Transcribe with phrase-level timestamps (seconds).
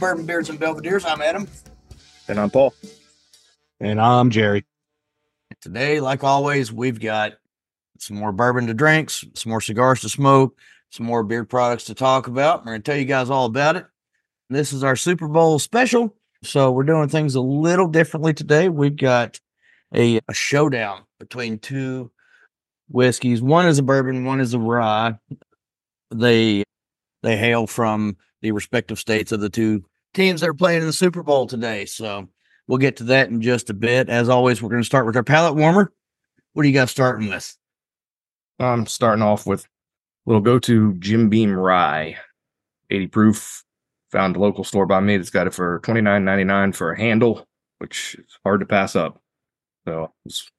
[0.00, 1.04] Welcome to Bourbon Beards and Belvederes.
[1.04, 1.48] I'm Adam.
[2.28, 2.72] And I'm Paul.
[3.80, 4.64] And I'm Jerry.
[5.60, 7.32] Today, like always, we've got
[7.98, 10.56] some more bourbon to drink, some more cigars to smoke,
[10.90, 12.60] some more beard products to talk about.
[12.60, 13.86] We're going to tell you guys all about it.
[14.48, 16.14] This is our Super Bowl special.
[16.44, 18.68] So we're doing things a little differently today.
[18.68, 19.40] We've got
[19.92, 22.12] a, a showdown between two
[22.88, 23.42] whiskeys.
[23.42, 25.18] One is a bourbon, one is a rye.
[26.14, 26.62] They
[27.24, 30.92] they hail from the respective states of the two teams that are playing in the
[30.92, 31.86] Super Bowl today.
[31.86, 32.28] So
[32.66, 34.08] we'll get to that in just a bit.
[34.08, 35.92] As always, we're going to start with our palate warmer.
[36.52, 37.56] What do you got starting with?
[38.58, 39.66] I'm starting off with
[40.26, 42.16] little go to Jim Beam Rye,
[42.90, 43.64] 80 proof.
[44.10, 47.46] Found a local store by me that's got it for $29.99 for a handle,
[47.78, 49.20] which is hard to pass up.
[49.86, 50.12] So,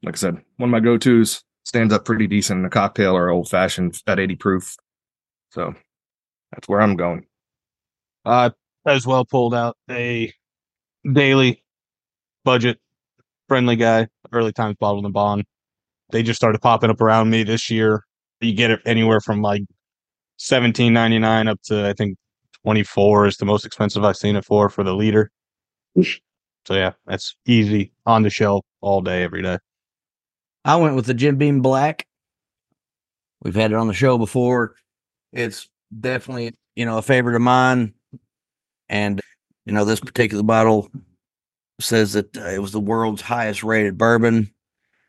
[0.03, 3.16] like I said, one of my go tos stands up pretty decent in a cocktail
[3.16, 4.75] or old fashioned at 80 proof.
[5.52, 5.73] So
[6.52, 7.25] that's where I'm going.
[8.25, 8.52] Uh,
[8.85, 10.33] as well pulled out a
[11.13, 11.63] daily
[12.44, 12.80] budget
[13.47, 15.45] friendly guy, Early Times bottled and bond.
[16.11, 18.05] They just started popping up around me this year.
[18.41, 19.63] You get it anywhere from like
[20.38, 22.17] seventeen ninety nine up to I think
[22.63, 25.30] twenty four is the most expensive I've seen it for for the leader.
[26.66, 29.57] So yeah, that's easy on the shelf all day, every day.
[30.66, 32.05] I went with the Jim Beam Black.
[33.41, 34.75] We've had it on the show before.
[35.31, 37.94] It's definitely, you know, a favorite of mine.
[38.89, 39.21] And,
[39.65, 40.89] you know, this particular bottle
[41.79, 44.51] says that uh, it was the world's highest rated bourbon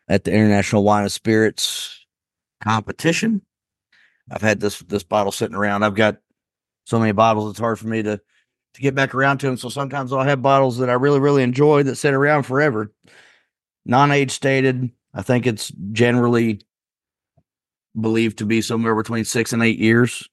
[0.09, 2.05] at the International Wine and Spirits
[2.63, 3.43] competition.
[4.31, 5.83] I've had this this bottle sitting around.
[5.83, 6.19] I've got
[6.85, 8.21] so many bottles it's hard for me to
[8.75, 9.57] to get back around to them.
[9.57, 12.93] So sometimes I'll have bottles that I really really enjoy that sit around forever.
[13.85, 14.91] Non-age stated.
[15.15, 16.61] I think it's generally
[17.99, 20.29] believed to be somewhere between 6 and 8 years.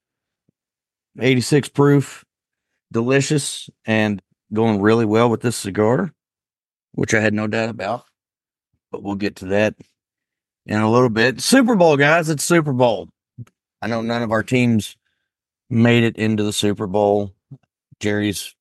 [1.19, 2.24] 86 proof,
[2.92, 4.22] delicious and
[4.53, 6.14] going really well with this cigar,
[6.94, 8.06] which I had no doubt about.
[8.92, 9.75] But we'll get to that
[10.66, 11.42] in a little bit.
[11.42, 13.09] Super Bowl, guys, it's Super Bowl.
[13.81, 14.96] I know none of our teams
[15.70, 17.34] made it into the Super Bowl.
[18.00, 18.56] Jerry's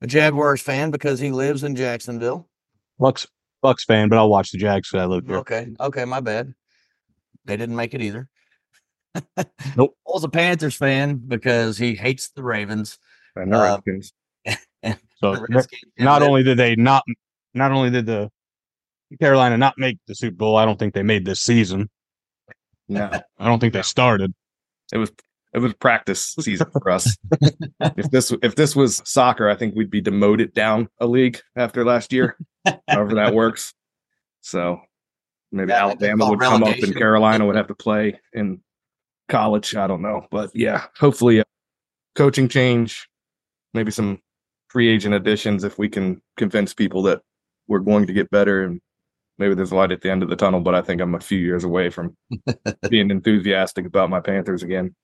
[0.00, 2.48] a Jaguars fan because he lives in Jacksonville.
[2.98, 3.26] Bucks
[3.62, 5.36] Bucks fan, but I'll watch the Jags because I live here.
[5.36, 6.52] Okay, okay, my bad.
[7.44, 8.28] They didn't make it either.
[9.76, 9.96] Nope.
[10.06, 12.98] Paul's a Panthers fan because he hates the Ravens.
[13.36, 14.12] And the Uh, Redskins.
[15.16, 17.04] So The Redskins- not only did they not
[17.54, 18.30] not only did the
[19.20, 21.88] Carolina not make the Super Bowl, I don't think they made this season.
[22.88, 24.34] No, I don't think they started.
[24.92, 25.12] it was
[25.54, 27.16] it was practice season for us.
[27.96, 31.84] if this if this was soccer, I think we'd be demoted down a league after
[31.84, 32.36] last year.
[32.88, 33.72] however that works.
[34.40, 34.80] So
[35.52, 36.96] maybe Yeah, I think it's Alabama called would come up and.
[36.96, 38.60] Carolina would have to play in
[39.28, 39.76] college.
[39.76, 41.44] I don't know, but yeah, hopefully a
[42.14, 43.08] coaching change,
[43.74, 44.20] maybe some
[44.68, 47.20] free agent additions if we can convince people that
[47.68, 48.80] we're going to get better and
[49.38, 50.60] maybe there's a light at the end of the tunnel.
[50.60, 52.16] But I think I'm a few years away from
[52.88, 54.94] being enthusiastic about my Panthers again.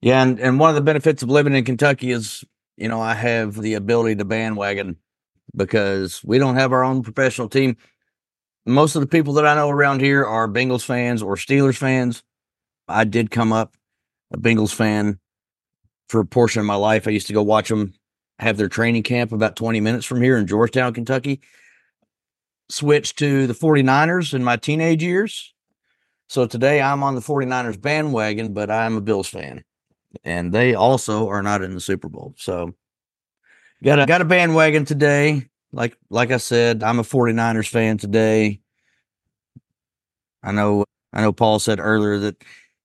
[0.00, 2.44] Yeah, and, and one of the benefits of living in Kentucky is,
[2.76, 4.96] you know, I have the ability to bandwagon
[5.54, 7.76] because we don't have our own professional team.
[8.66, 12.22] Most of the people that I know around here are Bengals fans or Steelers fans.
[12.88, 13.76] I did come up
[14.32, 15.20] a Bengals fan
[16.12, 17.08] for a portion of my life.
[17.08, 17.94] I used to go watch them
[18.38, 21.40] have their training camp about 20 minutes from here in Georgetown, Kentucky.
[22.68, 25.52] Switched to the 49ers in my teenage years.
[26.28, 29.64] So today I'm on the 49ers bandwagon, but I'm a Bills fan
[30.24, 32.34] and they also are not in the Super Bowl.
[32.36, 32.74] So
[33.82, 35.48] got a got a bandwagon today.
[35.72, 38.60] Like like I said, I'm a 49ers fan today.
[40.42, 42.42] I know I know Paul said earlier that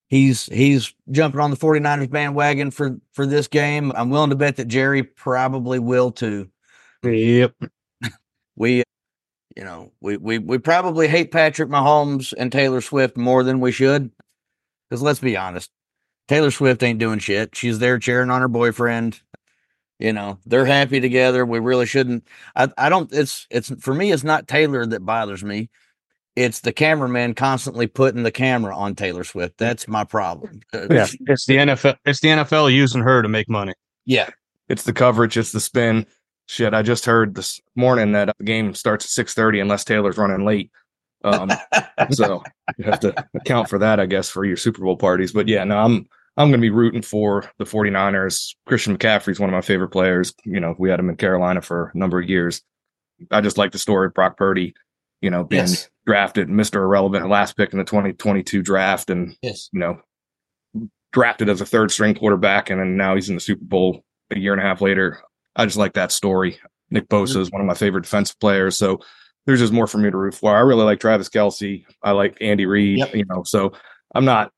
[0.07, 3.92] he's he's jumping on the 49ers bandwagon for for this game.
[3.95, 6.50] I'm willing to bet that Jerry probably will too.
[7.04, 7.54] Yep.
[8.59, 8.81] We
[9.56, 13.71] you know, we we we probably hate Patrick Mahomes and Taylor Swift more than we
[13.71, 14.12] should.
[14.89, 15.69] Cuz let's be honest.
[16.27, 17.56] Taylor Swift ain't doing shit.
[17.56, 19.21] She's there cheering on her boyfriend.
[20.00, 21.45] You know, they're happy together.
[21.45, 22.27] We really shouldn't.
[22.56, 23.12] I, I don't.
[23.12, 24.12] It's it's for me.
[24.12, 25.69] It's not Taylor that bothers me.
[26.37, 29.57] It's the cameraman constantly putting the camera on Taylor Swift.
[29.57, 30.61] That's my problem.
[30.71, 31.97] Uh, Yeah, it's the NFL.
[32.05, 33.73] It's the NFL using her to make money.
[34.05, 34.29] yeah.
[34.69, 36.05] It's the coverage, it's the spin.
[36.45, 40.17] Shit, I just heard this morning that the game starts at six thirty unless Taylor's
[40.17, 40.69] running late.
[41.23, 41.49] Um,
[42.11, 42.43] so
[42.77, 45.31] you have to account for that, I guess, for your Super Bowl parties.
[45.31, 46.05] But yeah, no, I'm
[46.35, 48.55] I'm going to be rooting for the 49ers.
[48.67, 50.33] Christian McCaffrey's one of my favorite players.
[50.45, 52.61] You know, we had him in Carolina for a number of years.
[53.31, 54.75] I just like the story of Brock Purdy,
[55.21, 55.89] you know, being Yes.
[56.07, 56.75] Drafted Mr.
[56.77, 59.69] Irrelevant, last pick in the 2022 draft, and Yes.
[59.74, 60.00] you know,
[61.12, 64.39] drafted as a third string quarterback, and then now he's in the Super Bowl a
[64.39, 65.19] year and a half later.
[65.56, 66.59] I just like that story.
[66.89, 69.00] Nick Bosa is one of my favorite defensive players, so
[69.45, 70.56] there's just more for me to root for.
[70.56, 71.86] I really like Travis Kelce.
[72.01, 73.00] I like Andy Reid.
[73.00, 73.15] Yep.
[73.15, 73.74] You know, so
[74.15, 74.51] I'm not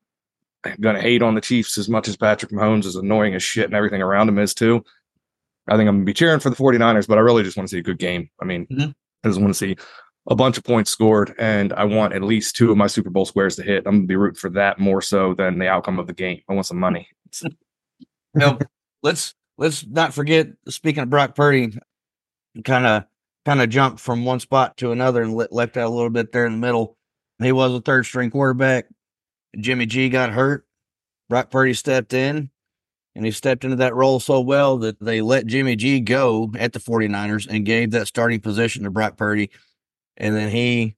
[0.80, 3.64] going to hate on the Chiefs as much as Patrick Mahomes is annoying as shit
[3.64, 4.84] and everything around him is too.
[5.68, 7.74] I think I'm to be cheering for the 49ers, but I really just want to
[7.74, 8.28] see a good game.
[8.40, 8.94] I mean, Mhm.
[9.24, 9.76] I just want to see
[10.28, 13.24] a bunch of points scored, and I want at least two of my Super Bowl
[13.24, 13.84] squares to hit.
[13.86, 16.40] I'm to be rooting for that more so than the outcome of the game.
[16.48, 17.08] I want some money.
[18.32, 18.58] Now,
[19.02, 20.46] let's let's not forget.
[20.68, 21.76] Speaking of Brock Purdy,
[22.64, 23.04] kind of
[23.44, 26.30] kind of jumped from one spot to another and le- left out a little bit
[26.30, 26.96] there in the middle.
[27.40, 28.86] He was a third string quarterback.
[29.58, 30.66] Jimmy G got hurt.
[31.28, 32.50] Brock Purdy stepped in,
[33.14, 36.72] and he stepped into that role so well that they let Jimmy G go at
[36.72, 39.50] the 49ers and gave that starting position to Brock Purdy.
[40.20, 40.96] And then he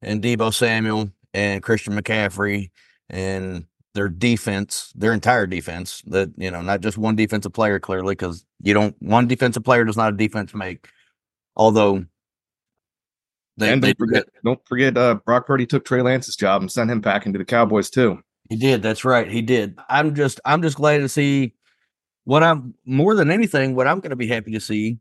[0.00, 2.70] and Deebo Samuel and Christian McCaffrey
[3.10, 8.14] and their defense, their entire defense, that you know, not just one defensive player, clearly,
[8.14, 10.88] because you don't one defensive player does not a defense make.
[11.54, 12.06] Although
[13.58, 16.72] they, and they don't forget, don't forget, uh, Brock Purdy took Trey Lance's job and
[16.72, 18.22] sent him packing to the Cowboys too.
[18.48, 18.82] he did.
[18.82, 19.78] That's right, he did.
[19.90, 21.52] I'm just I'm just glad to see
[22.24, 23.74] what I'm more than anything.
[23.74, 24.98] What I'm going to be happy to see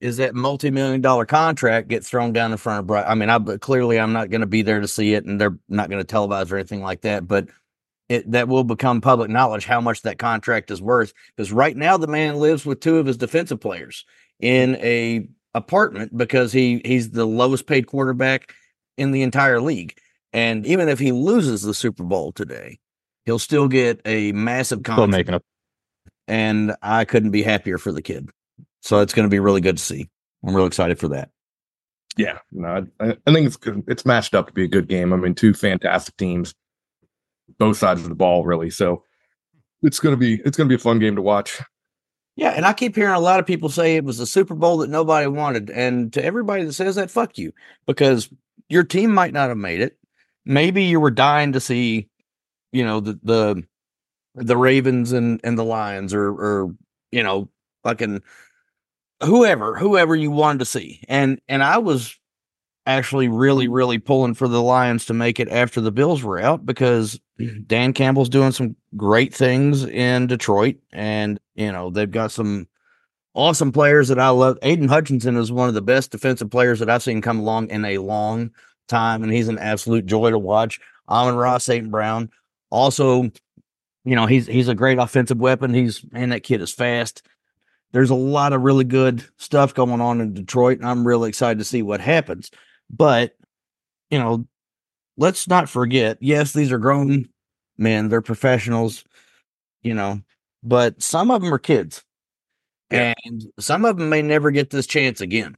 [0.00, 3.04] is that multi-million dollar contract get thrown down in front of Brock.
[3.08, 5.40] I mean, I but clearly I'm not going to be there to see it, and
[5.40, 7.28] they're not going to televise or anything like that.
[7.28, 7.48] But
[8.08, 11.12] it that will become public knowledge how much that contract is worth.
[11.36, 14.04] Because right now the man lives with two of his defensive players
[14.40, 18.54] in a apartment because he he's the lowest paid quarterback
[18.96, 19.96] in the entire league.
[20.32, 22.78] And even if he loses the Super Bowl today,
[23.26, 25.42] he'll still get a massive Still contract making up.
[26.28, 28.30] and I couldn't be happier for the kid.
[28.80, 30.08] So it's going to be really good to see.
[30.44, 31.30] I'm real excited for that.
[32.16, 33.84] Yeah, no, I, I think it's good.
[33.86, 35.12] It's matched up to be a good game.
[35.12, 36.54] I mean, two fantastic teams,
[37.58, 38.70] both sides of the ball, really.
[38.70, 39.04] So
[39.82, 41.60] it's gonna be it's gonna be a fun game to watch.
[42.36, 44.78] Yeah, and I keep hearing a lot of people say it was a Super Bowl
[44.78, 45.70] that nobody wanted.
[45.70, 47.52] And to everybody that says that, fuck you,
[47.86, 48.28] because
[48.68, 49.96] your team might not have made it.
[50.44, 52.08] Maybe you were dying to see,
[52.72, 53.62] you know, the the
[54.34, 56.74] the Ravens and and the Lions, or or
[57.12, 57.48] you know,
[57.84, 58.22] fucking
[59.22, 61.02] whoever, whoever you wanted to see.
[61.08, 62.18] And and I was
[62.86, 63.74] actually really, mm.
[63.74, 67.66] really pulling for the Lions to make it after the Bills were out because mm.
[67.66, 72.66] Dan Campbell's doing some great things in Detroit, and you know they've got some
[73.34, 74.58] awesome players that I love.
[74.62, 77.84] Aidan Hutchinson is one of the best defensive players that I've seen come along in
[77.84, 78.50] a long
[78.88, 80.80] time, and he's an absolute joy to watch.
[81.08, 81.90] Amon-Ra, St.
[81.90, 82.30] Brown,
[82.70, 83.30] also,
[84.04, 85.74] you know he's he's a great offensive weapon.
[85.74, 87.22] He's man, that kid is fast.
[87.92, 91.58] There's a lot of really good stuff going on in Detroit, and I'm really excited
[91.58, 92.50] to see what happens.
[92.88, 93.36] But
[94.10, 94.46] you know,
[95.16, 97.28] let's not forget, yes, these are grown
[97.78, 99.04] men, they're professionals,
[99.82, 100.20] you know,
[100.62, 102.02] but some of them are kids.
[102.90, 103.14] Yeah.
[103.24, 105.56] And some of them may never get this chance again.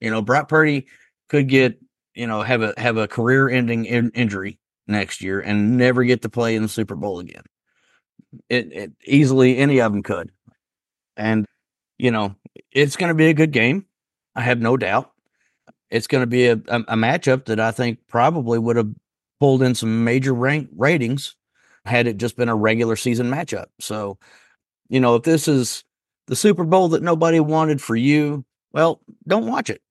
[0.00, 0.86] You know, Brock Purdy
[1.28, 1.78] could get,
[2.14, 6.22] you know, have a have a career ending in- injury next year and never get
[6.22, 7.42] to play in the Super Bowl again.
[8.48, 10.30] It, it easily any of them could.
[11.16, 11.46] And
[11.98, 12.34] you know,
[12.72, 13.86] it's going to be a good game.
[14.34, 15.10] I have no doubt
[15.90, 18.90] it's going to be a, a, a matchup that I think probably would have
[19.40, 21.36] pulled in some major rank ratings
[21.84, 23.66] had it just been a regular season matchup.
[23.80, 24.18] So,
[24.88, 25.84] you know, if this is
[26.26, 29.82] the Super Bowl that nobody wanted for you, well, don't watch it,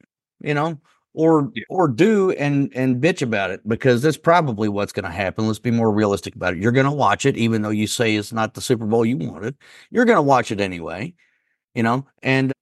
[0.41, 0.79] you know,
[1.13, 1.63] or Yeah.
[1.69, 5.47] or do and and bitch about it because that's probably what's going to happen.
[5.47, 6.59] Let's be more realistic about it.
[6.59, 9.17] You're going to watch it even though you say it's not the Super Bowl you
[9.17, 9.55] wanted.
[9.91, 11.13] You're going to watch it anyway,
[11.75, 12.53] you know, and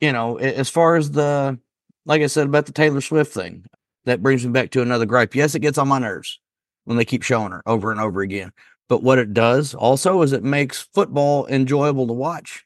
[0.00, 1.58] you know, as far as the
[2.06, 3.64] like I said about the Taylor Swift thing,
[4.04, 5.34] that brings me back to another gripe.
[5.34, 6.40] Yes, it gets on my nerves
[6.84, 8.52] when they keep showing her over and over again.
[8.88, 12.64] But what it does also is it makes football enjoyable to watch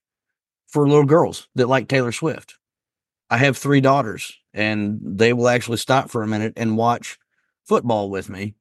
[0.69, 2.57] for little girls that like Taylor Swift.
[3.31, 7.19] I have three daughters, and they will actually stop for a minute and watch
[7.65, 8.55] football with me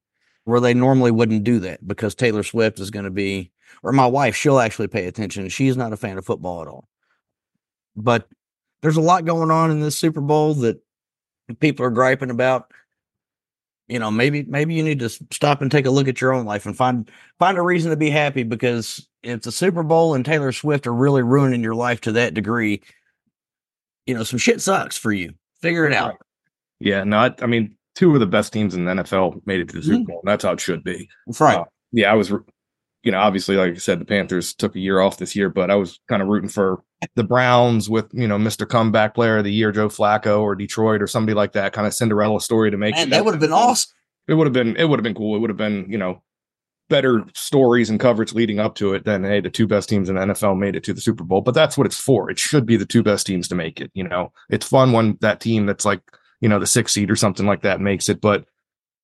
[0.45, 3.51] where they normally wouldn't do that because Taylor Swift is going to be,
[3.81, 5.47] or my wife, she'll actually pay attention.
[5.49, 6.89] She's not a fan of football at all.
[7.95, 8.27] But
[8.81, 10.81] there's a lot going on in this Super Bowl that
[11.59, 12.71] people are griping about.
[13.87, 16.45] You know, maybe maybe you need to stop and take a look at your own
[16.45, 20.25] life and find find a reason to be happy because if the Super Bowl and
[20.25, 22.81] Taylor Swift are really ruining your life to that degree,
[24.05, 25.33] you know, some shit sucks for you.
[25.61, 26.15] Figure it out.
[26.79, 29.69] Yeah, no, I, I mean, two of the best teams in the NFL made it
[29.69, 30.07] to the Super Mhm.
[30.07, 30.19] Bowl.
[30.23, 31.07] And that's how it should be.
[31.27, 31.57] That's right.
[31.59, 32.33] Uh, yeah, I was,
[33.03, 35.69] you know, obviously, like I said, the Panthers took a year off this year, but
[35.69, 36.81] I was kind of rooting for
[37.15, 38.67] the Browns with, you know, Mr.
[38.67, 41.93] Comeback Player of the Year, Joe Flacco, or Detroit, or somebody like that, kind of
[41.93, 42.95] Cinderella story to make.
[42.95, 43.91] Man, that would have been awesome.
[44.27, 45.35] It would have been, it would have been cool.
[45.35, 46.23] It would have been, you know,
[46.89, 50.15] better stories and coverage leading up to it than hey, the two best teams in
[50.15, 51.41] the NFL made it to the Super Bowl.
[51.41, 52.29] But that's what it's for.
[52.29, 53.91] It should be the two best teams to make it.
[53.93, 56.01] You know, it's fun when that team that's like
[56.39, 58.21] you know the six seed or something like that makes it.
[58.21, 58.45] But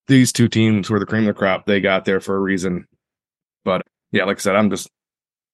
[0.08, 1.66] these two teams were the cream of the crop.
[1.66, 2.88] They got there for a reason.
[4.12, 4.90] Yeah, like I said, I'm just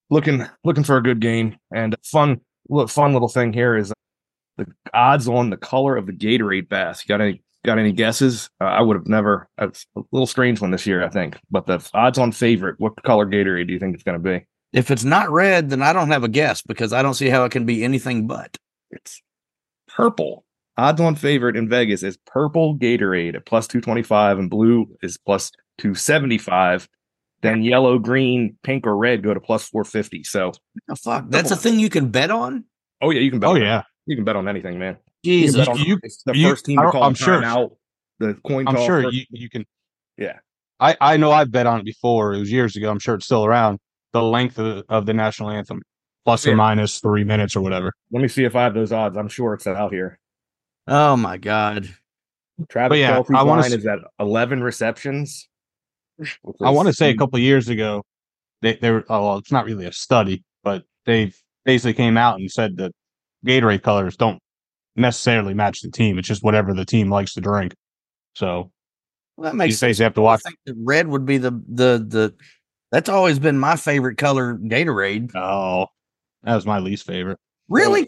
[0.10, 2.42] looking looking for a good game and fun.
[2.88, 3.94] Fun little thing here is
[4.58, 7.04] the odds on the color of the Gatorade bath.
[7.04, 8.50] You got any got any guesses?
[8.62, 9.50] Uh, I would have never.
[9.60, 11.38] It's a little strange one this year, I think.
[11.52, 14.46] But the odds on favorite, what color Gatorade do you think it's going to be?
[14.74, 17.46] If it's not red, then I don't have a guess because I don't see how
[17.46, 18.58] it can be anything but.
[18.92, 19.22] It's
[19.88, 20.44] purple.
[20.78, 25.52] Odds on favorite in Vegas is purple Gatorade at plus 225 and blue is plus
[25.78, 26.90] 275.
[27.46, 30.24] Then yellow, green, pink, or red go to plus 450.
[30.24, 30.52] So,
[30.90, 32.66] oh, fuck, that's a thing you can bet on.
[33.02, 33.50] Oh yeah, you can bet.
[33.50, 34.98] Oh yeah, you can bet on anything, man.
[35.24, 37.44] Jesus, you, you, the you, first team to call I'm sure.
[37.44, 37.76] out.
[38.20, 38.68] The coin.
[38.68, 39.16] I'm sure first.
[39.16, 39.66] you, you can.
[40.18, 40.38] Yeah,
[40.80, 42.34] I I know I've bet on it before.
[42.34, 42.90] It was years ago.
[42.92, 43.80] I'm sure it's still around.
[44.14, 45.82] The length of the, of the national anthem,
[46.24, 46.54] plus Yeah.
[46.54, 47.92] or minus three minutes or whatever.
[48.12, 49.18] let me see if I have those odds.
[49.18, 50.20] I'm sure it's out here.
[50.88, 51.90] oh my god,
[52.70, 55.50] Travis But yeah, Kelce's I line s- is at 11 receptions.
[56.18, 58.04] Which I want to say a couple of years ago,
[58.62, 61.32] they they were oh, well, it's not really a study, but they
[61.66, 62.92] basically came out and said that
[63.46, 64.40] Gatorade colors don't
[64.96, 66.18] necessarily match the team.
[66.18, 67.74] It's just whatever the team likes to drink.
[68.36, 68.72] So
[69.38, 69.90] well, that makes sense.
[69.90, 70.42] basically have to watch.
[70.46, 72.34] I think that red would be the the the.
[72.92, 75.36] That's always been my favorite color, Gatorade.
[75.36, 75.88] Oh,
[76.44, 77.40] that was my least favorite.
[77.68, 78.08] Really,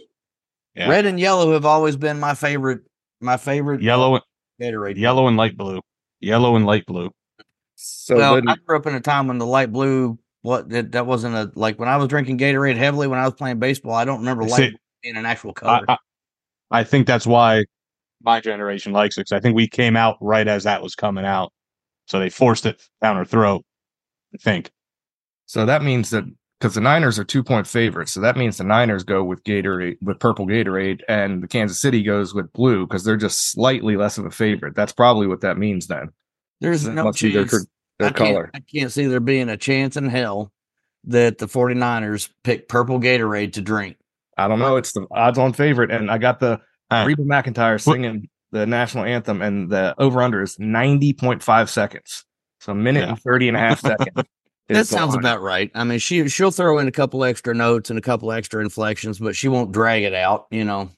[0.75, 0.87] Yeah.
[0.87, 2.81] red and yellow have always been my favorite.
[3.19, 4.21] My favorite Yellow,
[4.61, 4.95] Gatorade.
[4.97, 5.81] yellow and light blue.
[6.21, 7.09] Yellow and light blue.
[7.79, 10.17] So well, then- I grew up in a time when the light blue.
[10.41, 13.33] What that, that wasn't a like when I was drinking Gatorade heavily when I was
[13.33, 13.93] playing baseball.
[13.93, 15.85] I don't remember See, light blue being an actual I, color.
[15.89, 15.97] I,
[16.71, 17.65] I think that's why
[18.21, 21.25] my generation likes it because I think we came out right as that was coming
[21.25, 21.51] out,
[22.05, 23.65] so they forced it down our throat.
[24.33, 24.71] I think.
[25.47, 26.23] So that means that
[26.59, 29.97] because the Niners are two point favorites, so that means the Niners go with Gatorade
[30.01, 34.17] with purple Gatorade, and the Kansas City goes with blue because they're just slightly less
[34.17, 34.75] of a favorite.
[34.75, 36.09] That's probably what that means then.
[36.61, 37.65] There's no must be their, chance.
[37.99, 38.51] their I can't, color.
[38.53, 40.51] I can't see there being a chance in hell
[41.05, 43.97] that the 49ers pick purple Gatorade to drink.
[44.37, 44.75] I don't know.
[44.75, 46.59] It's the odds on favorite, and I got the
[46.89, 51.69] Uh, Reba McEntire singing the national anthem, and the over under is ninety point five
[51.69, 52.23] seconds,
[52.59, 53.09] so a minute Yeah.
[53.09, 54.23] and 30 and a half seconds.
[54.69, 55.19] that sounds line.
[55.19, 55.69] about right.
[55.75, 59.19] I mean, she she'll throw in a couple extra notes and a couple extra inflections,
[59.19, 60.45] but she won't drag it out.
[60.51, 60.89] You know, of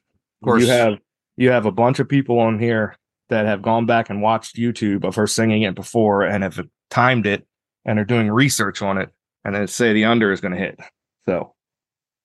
[0.44, 0.62] course.
[0.62, 1.00] you have
[1.38, 2.96] you have a bunch of people on here
[3.30, 6.60] that have gone back and watched YouTube of her singing it before and have
[6.90, 7.46] timed it
[7.86, 9.10] and are doing research on it
[9.46, 10.80] and then say the under is going to hit.
[11.28, 11.54] So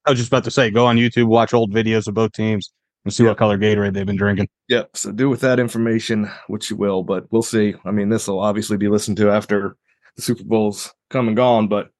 [0.06, 2.72] I was just about to say, go on YouTube, watch old videos of both teams,
[3.04, 3.30] and see Yeah.
[3.30, 4.48] what color Gatorade they've been drinking.
[4.68, 4.90] yep.
[4.94, 7.74] So do with that information what you will, but we'll see.
[7.84, 9.76] I mean, this will obviously be listened to after
[10.16, 11.90] the Super Bowl's come and gone, but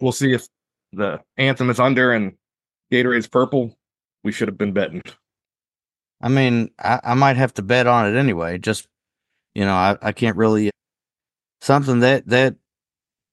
[0.00, 0.46] we'll see if
[0.92, 2.34] the anthem is under and
[2.92, 3.76] Gatorade's purple.
[4.22, 5.02] We should have been betting.
[6.20, 8.58] I mean, I, I might have to bet on it anyway.
[8.58, 8.88] Just
[9.54, 10.70] you know, I, I can't really
[11.60, 12.56] something that that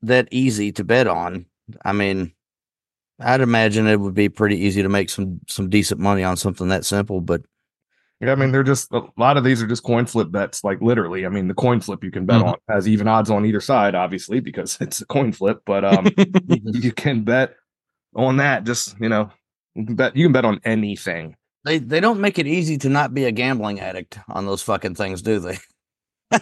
[0.01, 1.45] that easy to bet on.
[1.85, 2.33] I mean,
[3.19, 6.67] I'd imagine it would be pretty easy to make some some decent money on something
[6.69, 7.21] that simple.
[7.21, 7.43] But
[8.19, 10.81] Yeah, I mean, they're just a lot of these are just coin flip bets, like
[10.81, 11.25] literally.
[11.25, 12.45] I mean, the coin flip you can bet Mhm.
[12.47, 15.61] on has even odds on either side, obviously, because it's a coin flip.
[15.65, 16.13] But um,
[16.47, 17.55] you can bet
[18.15, 18.63] on that.
[18.65, 19.31] Just you know,
[19.75, 21.35] you can bet you can bet on anything.
[21.65, 24.95] They they don't make it easy to not be a gambling addict on those fucking
[24.95, 25.57] things, do they?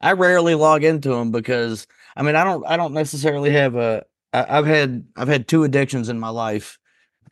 [0.00, 1.86] I rarely log into them because
[2.16, 5.64] I mean I don't I don't necessarily have a I, I've had I've had two
[5.64, 6.78] addictions in my life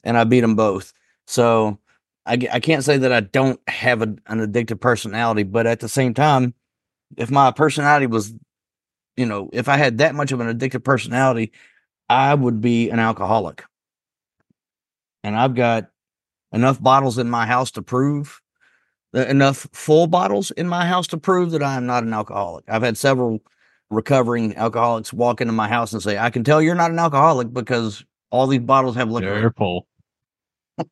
[0.04, 0.92] and I beat them both.
[1.26, 1.78] So
[2.24, 5.88] I, I can't say that I don't have a, an addictive personality, but at the
[5.88, 6.54] same time,
[7.16, 8.34] if my personality was,
[9.16, 11.52] you know, if I had that much of an addictive personality,
[12.08, 13.64] I would be an alcoholic.
[15.22, 15.88] And I've got
[16.52, 18.40] enough bottles in my house to prove
[19.14, 22.64] uh, enough full bottles in my house to prove that I am not an alcoholic.
[22.68, 23.40] I've had several
[23.90, 27.52] recovering alcoholics walk into my house and say, "I can tell you're not an alcoholic
[27.52, 29.86] because all these bottles have liquor." They're full.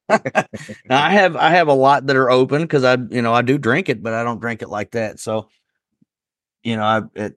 [0.08, 0.24] now,
[0.90, 3.58] I have I have a lot that are open because I you know I do
[3.58, 5.20] drink it, but I don't drink it like that.
[5.20, 5.48] So,
[6.62, 7.36] you know, I it,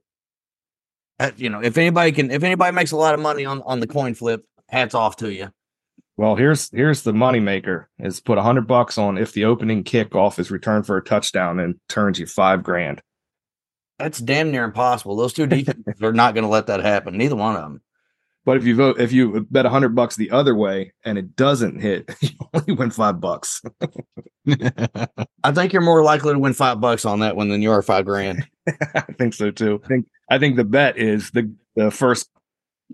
[1.38, 3.88] you know if anybody can if anybody makes a lot of money on on the
[3.88, 5.50] coin flip, hats off to you.
[6.18, 10.40] Well, here's here's the moneymaker is put a hundred bucks on if the opening kickoff
[10.40, 13.02] is returned for a touchdown and turns you five grand.
[14.00, 15.16] That's damn near impossible.
[15.16, 17.18] Those two defenses are not going to let that happen.
[17.18, 17.82] Neither one of them.
[18.46, 21.36] But if you vote if you bet a hundred bucks the other way and it
[21.36, 23.62] doesn't hit, you only win five bucks.
[25.44, 27.82] I think you're more likely to win five bucks on that one than you are
[27.84, 28.48] five grand.
[28.96, 29.82] I think so too.
[29.84, 32.30] I think I think the bet is the the first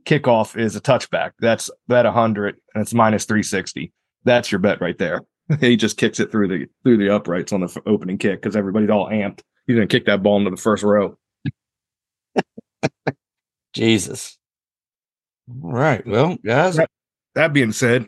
[0.02, 1.32] kickoff is a touchback.
[1.40, 3.92] That's bet hundred and it's minus three sixty.
[4.24, 5.22] That's your bet right there.
[5.60, 8.56] he just kicks it through the through the uprights on the f- opening kick because
[8.56, 9.42] everybody's all amped.
[9.68, 11.18] He's gonna kick that ball into the first row.
[13.74, 14.38] Jesus.
[15.64, 16.06] All right.
[16.06, 16.90] Well, guys, Right.
[17.36, 18.08] That being said,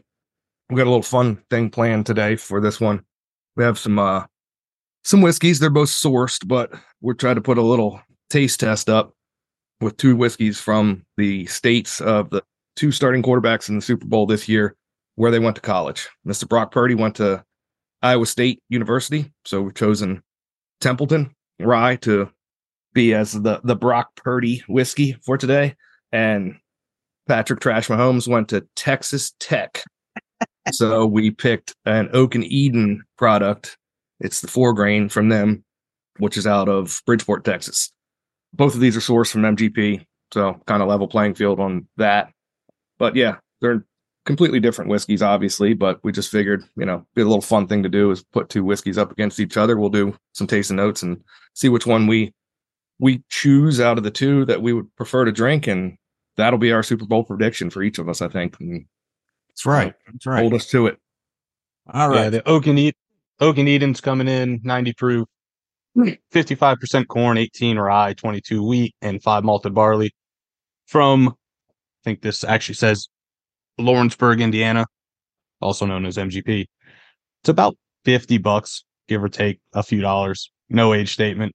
[0.70, 3.04] we got a little fun thing planned today for this one.
[3.56, 4.25] We have some uh
[5.04, 5.60] some whiskeys.
[5.60, 9.13] They're both sourced, but we're trying to put a little taste test up
[9.82, 12.44] with two whiskeys from the states of the
[12.75, 14.75] two starting quarterbacks in the Super Bowl this year,
[15.15, 16.08] where they went to college.
[16.27, 16.48] Mr.
[16.48, 17.44] Brock Purdy went to
[18.01, 20.22] Iowa State University, so we've chosen
[20.82, 22.29] Templeton Rye to
[22.94, 25.75] be as the the Brock Purdy whiskey for today,
[26.12, 26.55] and
[27.27, 29.84] Patrick Trash Mahomes went to Texas Tech.
[30.72, 33.77] so we picked an Oak and Eden product.
[34.20, 35.63] It's the four grain from them,
[36.20, 37.91] which is out of Bridgeport, Texas.
[38.56, 42.32] Both of these are sourced from MGP, so kind of level playing field on that.
[42.98, 43.86] But yeah, they're
[44.26, 45.74] completely different whiskeys, obviously.
[45.74, 48.50] But we just figured, you know, be a little fun thing to do is put
[48.50, 49.78] two whiskeys up against each other.
[49.78, 51.22] We'll do some tasting notes and
[51.54, 52.34] see which one we
[53.00, 55.98] we choose out of the two that we would prefer to drink, and
[56.38, 58.22] that'll be our Super Bowl prediction for each of us.
[58.22, 58.60] I think.
[58.60, 58.86] And
[59.50, 59.94] that's right.
[60.06, 60.42] That's right.
[60.42, 60.98] Hold us to it.
[61.94, 62.24] All right.
[62.24, 62.96] Yeah, the Oak and, Ed-
[63.40, 65.28] Oak and Eden's coming in 90 proof,
[65.98, 70.12] 55% corn, 18 rye, 22 wheat, and 5 malted barley
[70.86, 73.08] from, I think this actually says
[73.78, 74.86] Lawrenceburg, Indiana,
[75.62, 76.66] also known as MGP.
[77.42, 81.53] It's about 50 bucks, give or take a few dollars, no age statement.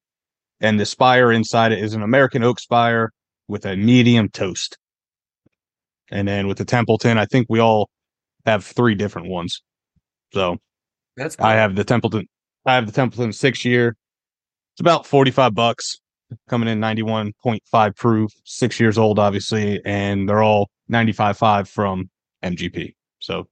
[0.60, 3.10] And the spire inside it is an American oak spire
[3.48, 4.76] with a medium toast.
[6.10, 7.88] And then with the Templeton, I think we all
[8.46, 9.62] have three different ones.
[10.32, 10.58] So
[11.16, 12.26] That's I have the Templeton.
[12.66, 13.96] I have the Templeton six year.
[14.80, 16.00] It's about forty five bucks,
[16.48, 21.12] coming in ninety one point five proof, six years old, obviously, and they're all ninety
[21.12, 22.08] five five from
[22.42, 22.94] MGP.
[23.18, 23.46] So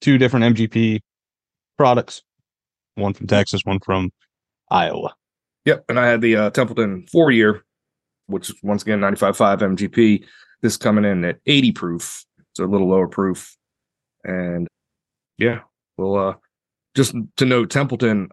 [0.00, 0.98] two different MGP
[1.78, 2.22] products,
[2.96, 4.10] one from Texas, one from
[4.68, 5.14] Iowa.
[5.66, 7.64] Yep, and I had the uh, Templeton four year,
[8.26, 10.24] which is once again 95.5 MGP.
[10.62, 12.24] This coming in at 80 proof,
[12.54, 13.56] so a little lower proof.
[14.24, 14.66] And
[15.38, 15.60] yeah,
[15.96, 16.34] well, uh,
[16.96, 18.30] just to note, Templeton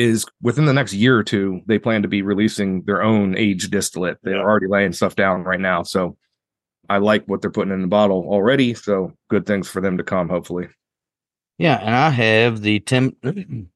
[0.00, 3.70] is within the next year or two, they plan to be releasing their own aged
[3.70, 4.18] distillate.
[4.22, 4.42] They're Yeah.
[4.42, 5.82] already laying stuff down right now.
[5.82, 6.16] So
[6.88, 8.74] I like what they're putting in the bottle already.
[8.74, 10.68] So good things for them to come, hopefully.
[11.58, 13.14] Yeah, and I have the Tem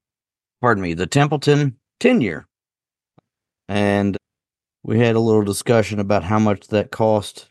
[0.61, 2.47] pardon me, the Templeton 10 year.
[3.69, 4.17] And
[4.83, 7.51] we had a little discussion about how much that cost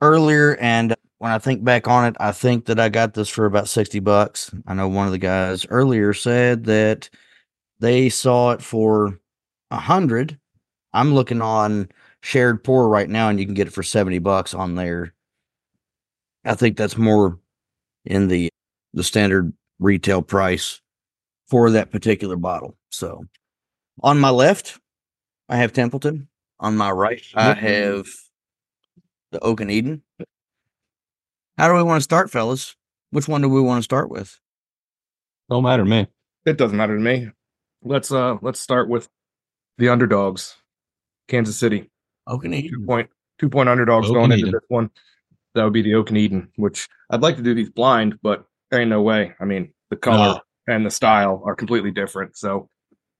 [0.00, 3.46] earlier and when I think back on it, I think that I got this for
[3.46, 4.50] about 60 bucks.
[4.66, 7.08] I know one of the guys earlier said that
[7.80, 9.18] they saw it for
[9.70, 10.38] a hundred.
[10.92, 11.88] I'm looking on
[12.22, 15.14] shared pour right now and you can get it for 70 bucks on there.
[16.44, 17.38] I think that's more
[18.04, 18.48] in the
[18.92, 20.80] the standard retail price
[21.48, 22.76] for that particular bottle.
[22.90, 23.24] So
[24.02, 24.78] on my left,
[25.48, 26.28] I have Templeton.
[26.60, 28.06] On my right, I have
[29.32, 30.02] the Oak and Eden.
[31.58, 32.76] How do we want to start, fellas?
[33.10, 34.38] Which one do we want to start with?
[35.50, 36.06] Don't matter to me.
[36.46, 37.30] It doesn't matter to me.
[37.84, 39.08] Let's uh let's start with
[39.78, 40.56] the underdogs,
[41.28, 41.90] Kansas City.
[42.26, 42.86] Oak and Eden.
[42.86, 44.90] point two point underdogs Oak going and into this one.
[45.54, 48.80] That would be the Oak Eden, which I'd like to do these blind, but there
[48.80, 49.34] ain't no way.
[49.38, 52.68] I mean, the color and the style are completely different, so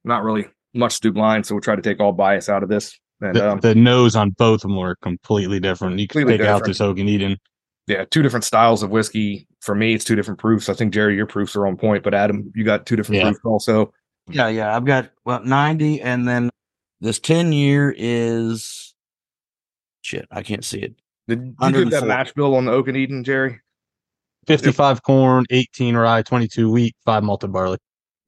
[0.05, 1.46] not really much to do blind.
[1.46, 2.98] So we'll try to take all bias out of this.
[3.20, 5.98] And The, um, the nose on both of them are completely different.
[5.98, 7.37] You can Completely take out this Oak Eden.
[7.87, 9.46] yeah, two different styles of whiskey.
[9.61, 10.68] For me, it's two different proofs.
[10.68, 13.24] I think Jerry, your proofs are on point, but Adam, you got two different Yeah.
[13.29, 13.92] proofs also.
[14.29, 14.75] Yeah, yeah.
[14.75, 16.51] I've got well 90 and then
[17.01, 18.95] this 10 year is
[20.03, 20.95] shit, I can't see it.
[21.29, 22.09] Did you give that 104.
[22.09, 23.61] mash bill on the Oak and Eden, Jerry?
[24.47, 27.79] 55 corn, 18 rye, 22 wheat, 5 malted barley.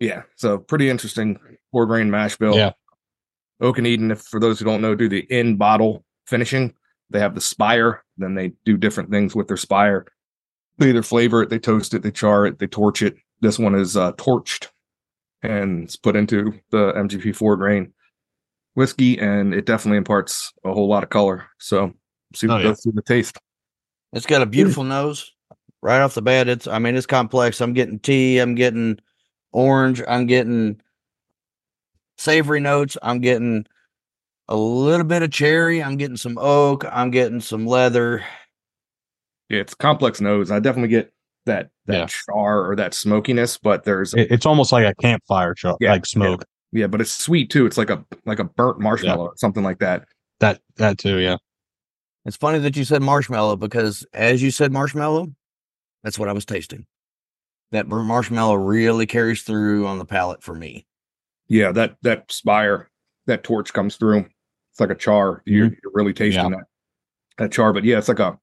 [0.00, 1.38] Yeah, so pretty interesting
[1.72, 2.54] four grain mash bill.
[2.54, 2.72] Yeah.
[3.60, 6.74] Oak and Eden, if for those who don't know, do the in bottle finishing.
[7.08, 10.06] They have the spire, then they do different things with their spire.
[10.78, 13.16] They either flavor it, they toast it, they char it, they torch it.
[13.40, 14.68] This one is uh, torched
[15.42, 17.92] and it's put into the MGP four grain
[18.74, 21.46] whiskey, and it definitely imparts a whole lot of color.
[21.58, 21.92] So
[22.34, 22.64] see what Oh, yeah.
[22.64, 23.36] goes through the taste.
[24.12, 25.32] It's got a beautiful nose
[25.82, 26.48] right off the bat.
[26.48, 27.60] It's I mean it's complex.
[27.60, 28.98] I'm getting tea, I'm getting
[29.52, 30.80] orange, I'm getting
[32.18, 33.66] savory notes, I'm getting
[34.48, 38.24] a little bit of cherry, I'm getting some oak, I'm getting some leather.
[39.48, 40.50] Yeah, it's complex nose.
[40.50, 41.12] I definitely get
[41.46, 42.06] that that Yeah.
[42.06, 46.06] char or that smokiness, but there's It- it's almost like a campfire, char- Yeah, like
[46.06, 46.44] smoke.
[46.72, 47.64] Yeah, but it's sweet too.
[47.64, 50.04] It's like a like a burnt marshmallow or something like that.
[50.40, 51.36] That that too, yeah.
[52.24, 55.28] It's funny that you said marshmallow because as you said marshmallow,
[56.02, 56.86] that's what I was tasting.
[57.70, 60.86] That burnt marshmallow really carries through on the palate for me.
[61.48, 62.90] Yeah, that that spire,
[63.26, 64.26] that torch comes through.
[64.72, 65.42] It's like a char.
[65.46, 65.74] You're, mm-hmm.
[65.82, 66.64] you're really tasting that
[67.38, 67.72] that char.
[67.72, 68.38] But yeah, it's like a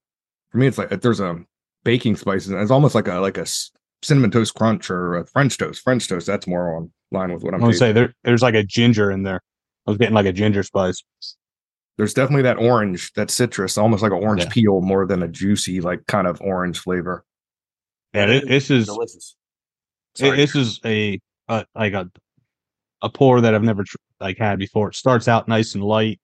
[0.50, 0.68] for me.
[0.68, 1.46] It's like there's a
[1.84, 2.50] baking spices.
[2.50, 3.46] And it's almost like a like a
[4.02, 5.82] cinnamon toast crunch or a French toast.
[5.84, 6.28] French toast.
[6.28, 7.60] That's more on line with what I'm.
[7.62, 9.42] I'm gonna say there there's like a ginger in there.
[9.88, 11.04] I was getting like a ginger spice.
[11.98, 14.50] There's definitely that orange, that citrus, almost like an orange Yeah.
[14.50, 17.24] peel, more than a juicy like kind of orange flavor.
[18.14, 19.36] Yeah, thi- this is delicious.
[20.20, 21.20] it- this is a,
[21.50, 22.10] a like a
[23.02, 24.90] a pour that I've never tr- like had before.
[24.90, 26.20] It starts out nice and light,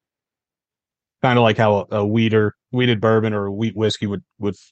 [1.21, 4.53] kind of like how a, a weeder weeded bourbon or a wheat whiskey would would
[4.55, 4.71] s-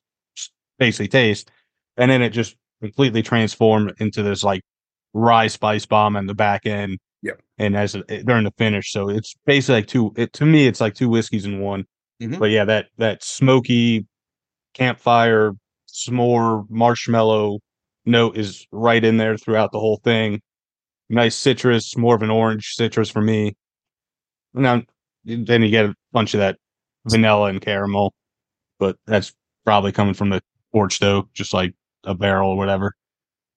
[0.78, 1.52] basically taste,
[1.98, 4.62] and then it just completely transform into this like
[5.14, 7.00] rye spice bomb in the back end.
[7.24, 7.42] Yep.
[7.58, 10.14] And as a, during the finish, so it's basically like two.
[10.16, 11.86] It, to me, it's like two whiskeys in one.
[12.22, 12.40] Mhm.
[12.40, 14.06] But yeah, that that smoky
[14.74, 15.54] campfire
[15.90, 17.60] s'more marshmallow
[18.06, 20.42] note is right in there throughout the whole thing.
[21.10, 23.56] Nice citrus, more of an orange citrus for me.
[24.54, 24.84] Now,
[25.24, 26.58] then you get a bunch of that
[27.08, 28.14] vanilla and caramel,
[28.80, 29.34] but that's
[29.66, 30.42] probably coming from the
[30.78, 32.96] porch stove, just like a barrel or whatever.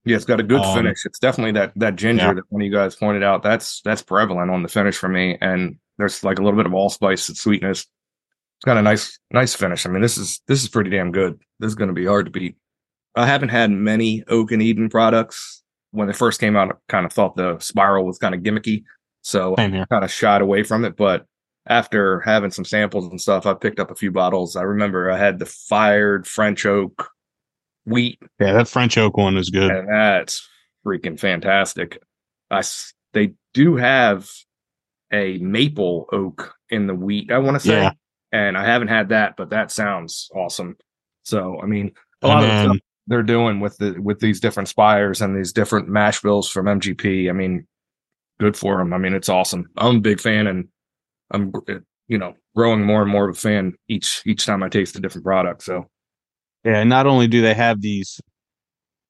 [0.07, 1.05] Yeah, it's got a good Um, finish.
[1.05, 2.33] It's definitely that that ginger yeah.
[2.33, 3.43] that one of you guys pointed out.
[3.43, 5.37] That's that's prevalent on the finish for me.
[5.43, 7.81] And there's like a little bit of allspice and sweetness.
[7.81, 9.85] It's got a nice nice finish.
[9.85, 11.39] I mean, this is this is pretty damn good.
[11.59, 12.57] This is going to be hard to beat.
[13.15, 15.63] I haven't had many Oak and Eden products.
[15.91, 18.85] When they first came out, I kind of thought the spiral was kind of gimmicky,
[19.23, 19.85] so here.
[19.91, 20.97] kind of shied away from it.
[20.97, 21.27] But
[21.67, 24.57] after having some samples and stuff, I picked up a few bottles.
[24.57, 27.11] I remember I had the fired French oak
[27.87, 29.71] wheat Yeah, that French oak one is good.
[29.71, 30.47] and that's
[30.87, 31.99] freaking fantastic.
[32.51, 32.63] I
[33.13, 34.29] they do have
[35.13, 37.31] a maple oak in the wheat.
[37.33, 37.93] I want to say, Yeah.
[38.33, 40.77] and I haven't had that, but that sounds awesome.
[41.25, 41.93] So I mean,
[42.23, 45.37] a And lot of the stuff they're doing with the with these different spires and
[45.37, 47.29] these different mash bills from MGP.
[47.29, 47.67] I mean,
[48.39, 48.93] good for them.
[48.93, 49.69] I mean, it's awesome.
[49.77, 50.69] I'm a big fan, and
[51.31, 51.53] I'm
[52.09, 55.01] you know growing more and more of a fan each each time I taste a
[55.01, 55.63] different product.
[55.63, 55.87] So
[56.65, 58.21] Yeah, and not only do they have these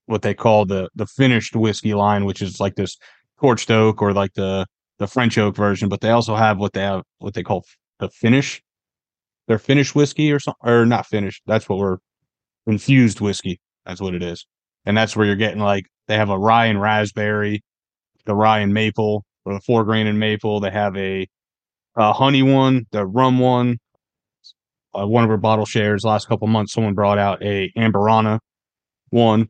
[0.07, 2.97] what they call the the finished whiskey line, which is like this
[3.41, 4.67] torched oak or like the
[4.99, 7.65] the French oak version, but they also have what they have what they call
[7.99, 8.63] the finish.
[9.49, 11.43] Their finished whiskey or something or not finished.
[11.47, 11.99] That's what we're
[12.67, 13.61] infused whiskey.
[13.87, 14.47] That's what it is.
[14.85, 17.63] And that's where you're getting like they have a rye and raspberry,
[18.27, 20.61] the rye and maple, or the four grain and maple.
[20.61, 21.27] They have a,
[22.01, 23.79] a honey one, the rum one,
[24.99, 28.39] uh, one of our bottle shares last couple months, someone brought out a Amburana
[29.11, 29.49] one,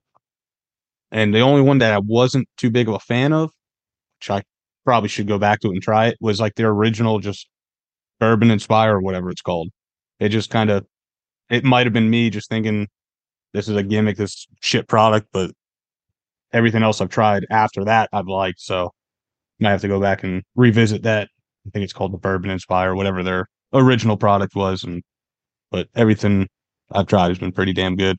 [1.13, 3.51] and the only one that I wasn't too big of a fan of,
[4.19, 4.43] which I
[4.85, 7.49] probably should go back to it and try it, was like their original just
[8.19, 9.71] bourbon inspire or whatever it's called.
[10.19, 10.85] It just kind of,
[11.49, 12.89] it might have been me just thinking
[13.53, 15.53] this is a gimmick, this shit product, but
[16.53, 18.91] everything else I've tried after that I've liked, so
[19.61, 21.29] might have to go back and revisit that.
[21.67, 25.03] I think it's called the Bourbon Inspire, whatever their original product was, and
[25.71, 26.49] but everything
[26.93, 28.17] I've tried has been pretty damn good.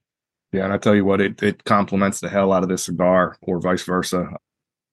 [0.51, 3.37] Yeah, and I tell you what, it it complements the hell out of this cigar,
[3.41, 4.27] or vice versa,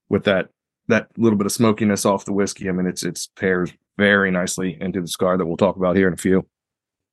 [0.08, 0.48] with that
[0.88, 2.68] that little bit of smokiness off the whiskey.
[2.68, 6.08] I mean, it's it's pairs very nicely into the cigar that we'll talk about here
[6.08, 6.46] in a few.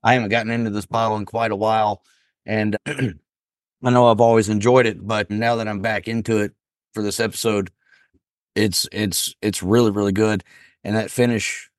[0.04, 2.04] I haven't gotten into this bottle in quite a while,
[2.46, 3.14] and I
[3.82, 6.54] know I've always enjoyed it, but now that I'm back into it
[6.94, 7.72] for this episode,
[8.54, 10.44] it's it's it's really really good,
[10.86, 11.70] and that finish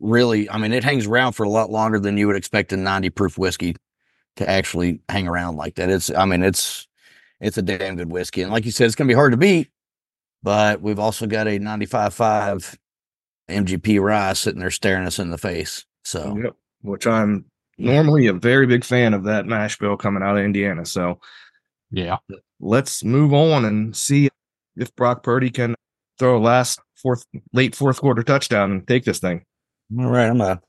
[0.00, 2.76] really, I mean, it hangs around for a lot longer than you would expect a
[2.76, 3.76] 90 proof whiskey
[4.36, 5.90] to actually hang around like that.
[5.90, 6.86] It's, I mean, it's
[7.40, 9.68] it's a damn good whiskey, and like you said, it's gonna be hard to beat,
[10.42, 12.76] but we've also got a 95.5
[13.50, 15.84] MGP rye sitting there staring us in the face.
[16.04, 16.56] So Yep.
[16.82, 17.44] Which I'm
[17.76, 20.86] normally a very big fan of that mash bill coming out of Indiana.
[20.86, 21.18] So
[21.90, 22.18] Yeah.
[22.60, 24.28] let's move on and see
[24.76, 25.74] if Brock Purdy can
[26.18, 29.44] throw a last fourth late fourth quarter touchdown and take this thing.
[29.96, 30.60] All right, I'm gonna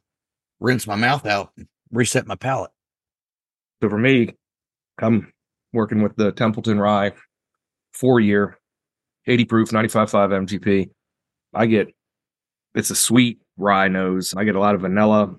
[0.60, 1.52] rinse my mouth out,
[1.92, 2.72] reset my palate.
[3.82, 4.36] So for me,
[5.00, 5.32] I'm
[5.74, 7.14] working with the Templeton Rye
[7.94, 8.58] four year,
[9.26, 10.90] 80 proof, 95.5 MGP.
[11.54, 11.88] I get
[12.76, 14.34] it's a sweet rye nose.
[14.36, 15.34] I get a lot of vanilla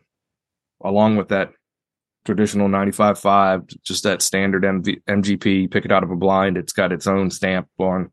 [0.82, 1.52] along with that
[2.24, 5.70] traditional 95.5, just that standard MV, MGP.
[5.70, 6.56] Pick it out of a blind.
[6.56, 8.10] It's got its own stamp on,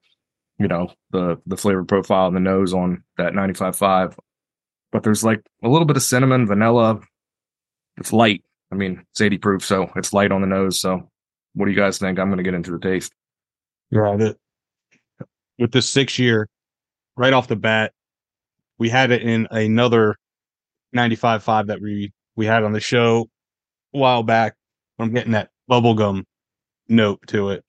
[0.59, 4.17] you know, the the flavor profile and the nose on that 95.5.
[4.91, 6.99] But there's like a little bit of cinnamon, vanilla.
[7.97, 8.43] It's light.
[8.71, 10.79] I mean, it's 80 proof, so it's light on the nose.
[10.79, 11.09] So,
[11.53, 12.19] what do you guys think?
[12.19, 13.13] I'm going to get into the taste.
[13.91, 14.15] Yeah.
[14.17, 14.37] The,
[15.59, 16.49] with this six year,
[17.15, 17.93] right off the bat,
[18.79, 20.15] we had it in another
[20.95, 23.29] 95.5 that we we had on the show
[23.93, 24.55] a while back.
[24.99, 26.23] I'm getting that bubblegum
[26.87, 27.63] note to it.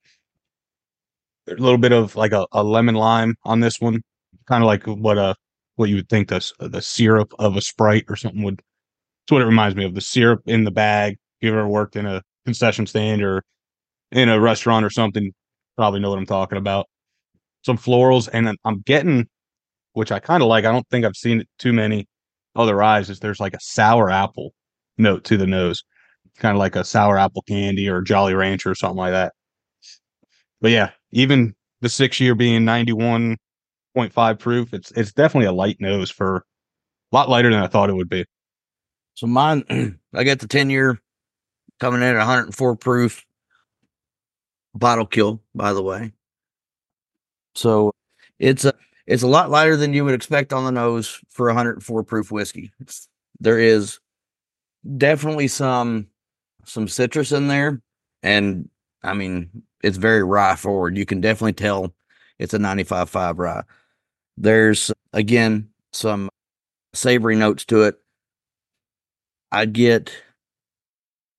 [1.47, 4.01] A little bit of like a, a lemon lime on this one,
[4.47, 5.35] kind of like what a
[5.75, 8.61] what you would think the the syrup of a Sprite or something would.
[9.25, 9.95] It's what it reminds me of.
[9.95, 11.13] The syrup in the bag.
[11.13, 13.43] If you ever worked in a concession stand or
[14.11, 15.33] in a restaurant or something,
[15.75, 16.87] probably know what I'm talking about.
[17.63, 19.27] Some florals, and I'm getting,
[19.93, 20.65] which I kind of like.
[20.65, 22.07] I don't think I've seen it too many
[22.55, 23.09] other eyes.
[23.09, 24.53] Is there's like a sour apple
[24.97, 25.83] note to the nose,
[26.37, 29.33] kind of like a sour apple candy or Jolly Rancher or something like that.
[30.61, 36.09] But yeah, even the six year being 91.5 proof, it's it's definitely a light nose
[36.09, 38.25] for a lot lighter than I thought it would be.
[39.15, 39.63] So mine,
[40.13, 40.99] I got the 10 year
[41.79, 43.25] coming in at 104 proof
[44.73, 46.11] bottle kill, by the way.
[47.55, 47.93] So
[48.39, 48.73] it's a
[49.07, 52.71] it's a lot lighter than you would expect on the nose for 104 proof whiskey.
[53.39, 53.99] There is
[54.97, 56.07] definitely some
[56.65, 57.81] some citrus in there,
[58.23, 58.69] and
[59.03, 60.97] I mean it's very rye forward.
[60.97, 61.93] You can definitely tell
[62.39, 63.63] it's a 95.5 rye.
[64.37, 66.29] There's again some
[66.93, 67.95] savory notes to it.
[69.51, 70.11] I get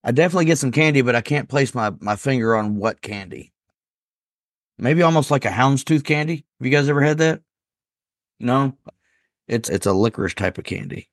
[0.04, 3.52] I definitely get some candy, but I can't place my my finger on what candy.
[4.78, 6.46] Maybe almost like a houndstooth candy.
[6.60, 7.42] Have you guys ever had that?
[8.40, 8.76] No,
[9.48, 11.08] it's it's a licorice type of candy.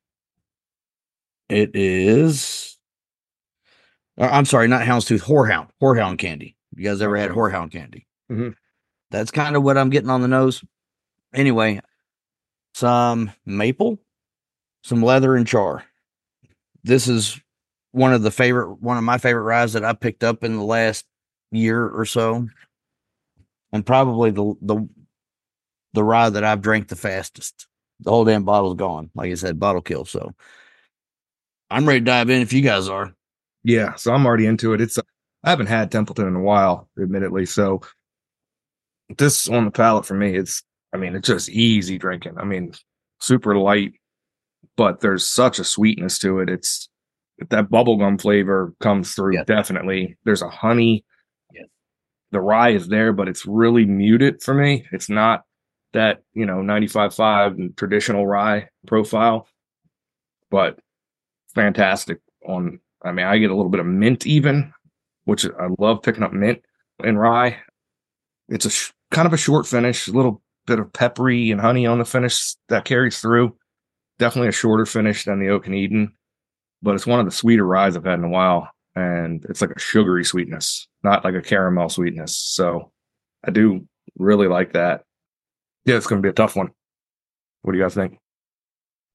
[1.48, 2.78] It is.
[4.18, 6.56] uh, I'm sorry, not houndstooth, horehound, horehound candy.
[6.76, 7.38] You guys ever had Okay.
[7.38, 8.06] horehound candy?
[8.30, 8.54] Mhm.
[9.10, 10.64] That's kind of what I'm getting on the nose.
[11.32, 11.80] Anyway,
[12.74, 13.98] some maple,
[14.82, 15.84] some leather and char.
[16.82, 17.40] This is
[17.92, 20.64] one of the favorite, one of my favorite ryes that I picked up in the
[20.64, 21.04] last
[21.52, 22.48] year or so,
[23.72, 24.88] and probably the the
[25.92, 27.68] the rye that I've drank the fastest.
[28.00, 29.10] The whole damn bottle's gone.
[29.14, 30.04] Like I said, bottle kill.
[30.04, 30.34] So
[31.70, 33.14] I'm ready to dive in if you guys are.
[33.62, 34.80] Yeah, so I'm already into it.
[34.80, 34.98] It's
[35.44, 37.46] I haven't had Templeton in a while, admittedly.
[37.46, 37.82] So
[39.18, 42.34] this on the palate for me, it's I mean, it's just easy drinking.
[42.38, 42.72] I mean,
[43.20, 43.92] super light,
[44.76, 46.48] but there's such a sweetness to it.
[46.48, 46.88] It's
[47.50, 49.44] that bubblegum flavor comes through Yeah.
[49.44, 50.16] definitely.
[50.24, 51.04] There's a honey.
[51.52, 51.66] Yes.
[52.30, 54.86] The rye is there, but it's really muted for me.
[54.92, 55.44] It's not
[55.94, 59.48] that, you know, 95.5 and traditional rye profile,
[60.50, 60.78] but
[61.54, 64.73] fantastic on I mean, I get a little bit of mint even,
[65.24, 66.60] which I love picking up mint
[67.02, 67.58] and rye.
[68.48, 71.86] It's a sh- kind of a short finish, a little bit of peppery and honey
[71.86, 73.56] on the finish that carries through.
[74.18, 76.12] Definitely a shorter finish than the Oak and Eden,
[76.82, 78.68] but it's one of the sweeter ryes I've had in a while.
[78.94, 82.36] And it's like a sugary sweetness, not like a caramel sweetness.
[82.36, 82.92] So
[83.44, 85.02] I do really like that.
[85.84, 86.70] Yeah, it's going to be a tough one.
[87.62, 88.18] What do you guys think?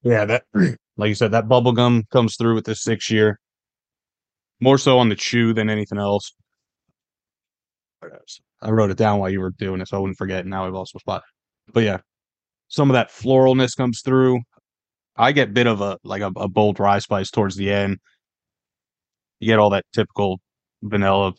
[0.04, 0.44] Yeah, that
[0.98, 3.40] like you said, that bubble gum comes through with this six year.
[4.62, 6.34] More so on the chew than anything else.
[8.62, 10.46] I wrote it down while you were doing it, so I wouldn't forget.
[10.46, 11.24] Now I've lost my spot.
[11.72, 11.98] But yeah,
[12.68, 14.40] some of that floralness comes through.
[15.16, 17.98] I get bit of a like a, a bold rye spice towards the end.
[19.40, 20.40] You get all that typical
[20.82, 21.34] vanilla,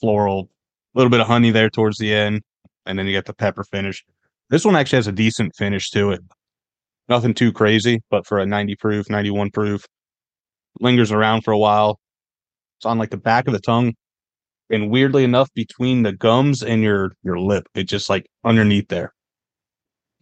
[0.00, 0.50] floral,
[0.94, 2.42] a little bit of honey there towards the end,
[2.86, 4.04] and then you get the pepper finish.
[4.50, 6.20] This one actually has a decent finish to it.
[7.08, 9.86] Nothing too crazy, but for a 90 proof, 91 proof,
[10.80, 11.98] lingers around for a while.
[12.78, 13.94] It's on like the back of the tongue,
[14.70, 19.14] and weirdly enough, between the gums and your your lip, it just like underneath there.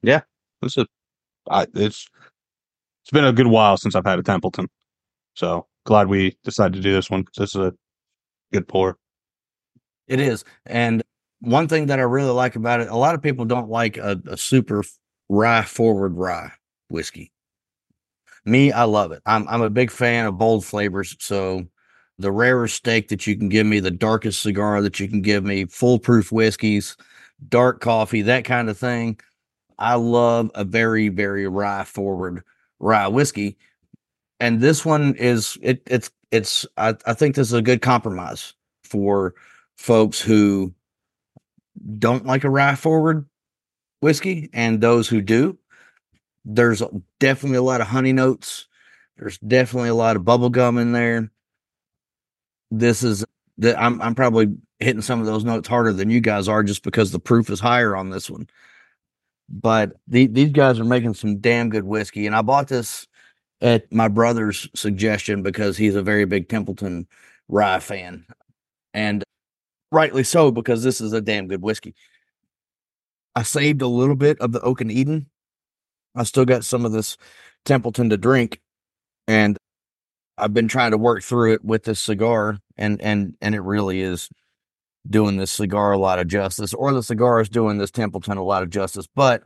[0.03, 0.23] Yeah,
[0.62, 0.87] this is.
[1.51, 2.07] I, it's
[3.03, 4.69] it's been a good while since I've had a Templeton,
[5.35, 7.75] so glad we decided to do this one because this is a
[8.53, 8.97] good pour.
[10.09, 10.45] It is.
[10.64, 11.03] And
[11.40, 14.21] one thing that I really like about it, a lot of people don't like a,
[14.27, 14.83] a super
[15.29, 16.53] rye forward rye
[16.88, 17.33] whiskey.
[18.45, 19.23] Me, I love it.
[19.27, 21.16] I'm I'm a big fan of bold flavors.
[21.19, 21.66] So
[22.19, 25.45] the rarest steak that you can give me, the darkest cigar that you can give
[25.45, 26.97] me, foolproof whiskeys,
[27.49, 29.19] dark coffee, that kind of thing.
[29.79, 32.43] I love a very, very rye forward
[32.79, 33.57] rye whiskey.
[34.41, 38.55] And this one is it it's it's I, I think this is a good compromise
[38.85, 39.35] for
[39.77, 40.75] folks who
[41.99, 43.27] don't like a rye forward
[44.01, 45.59] whiskey and those who do.
[46.45, 46.83] There's
[47.19, 48.69] definitely a lot of honey notes.
[49.17, 51.31] There's definitely a lot of bubble gum in there.
[52.71, 53.25] This is
[53.59, 56.83] that I'm I'm probably hitting some of those notes harder than you guys are just
[56.83, 58.49] because the proof is higher on this one.
[59.49, 63.07] But the, these guys are making some damn good whiskey, and I bought this
[63.61, 67.07] at my brother's suggestion because he's a very big Templeton
[67.49, 68.27] rye fan,
[68.93, 69.23] and
[69.93, 71.95] rightly so because this is a damn good whiskey.
[73.37, 75.27] I saved a little bit of the Oak and Eden.
[76.15, 77.17] I still got some of this
[77.65, 78.61] Templeton to drink,
[79.29, 79.57] and
[80.38, 84.01] I've been trying to work through it with this cigar, and and and it really
[84.01, 84.29] is
[85.09, 88.42] doing this cigar a lot of justice, or the cigar is doing this Templeton a
[88.44, 89.07] lot of justice.
[89.14, 89.44] But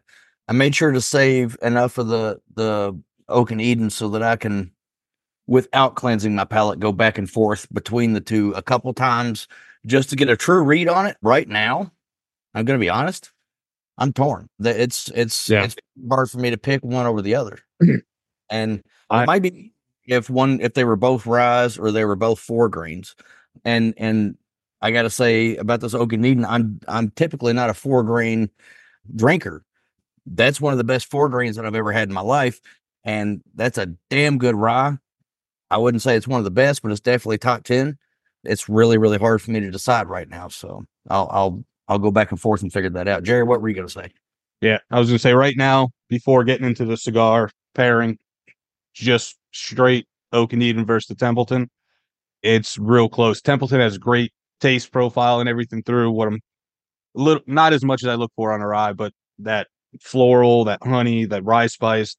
[0.48, 2.98] I made sure to save enough of the the
[3.28, 4.72] Oak and Eden so that I can,
[5.46, 9.46] without cleansing my palate, go back and forth between the two a couple times
[9.86, 11.16] just to get a true read on it.
[11.22, 11.92] Right now,
[12.54, 13.30] I'm going to be honest,
[13.98, 14.48] I'm torn.
[14.58, 15.64] It's it's Yeah.
[15.64, 15.76] it's
[16.10, 17.60] hard for me to pick one over the other,
[18.50, 19.72] and I- might be
[20.10, 23.14] if one if they were both ryes or they were both four greens,
[23.64, 24.36] and and
[24.82, 28.50] I got to say about this Eden, I'm I'm typically not a four grain
[29.14, 29.64] drinker.
[30.26, 32.60] That's one of the best four grains that I've ever had in my life,
[33.04, 34.98] and that's a damn good rye.
[35.70, 37.96] I wouldn't say it's one of the best, but it's definitely top ten.
[38.42, 42.10] It's really really hard for me to decide right now, so I'll I'll I'll go
[42.10, 43.22] back and forth and figure that out.
[43.22, 44.10] Jerry, what were you gonna say?
[44.60, 48.18] Yeah, I was gonna say right now, before getting into the cigar pairing,
[49.00, 51.68] just straight Oak and Eden versus the Templeton.
[52.42, 53.40] It's real close.
[53.40, 56.40] Templeton has great taste profile and everything through what I'm
[57.16, 59.66] a little not as much as I look for on a rye, but that
[60.00, 62.16] floral, that honey, that rye spice.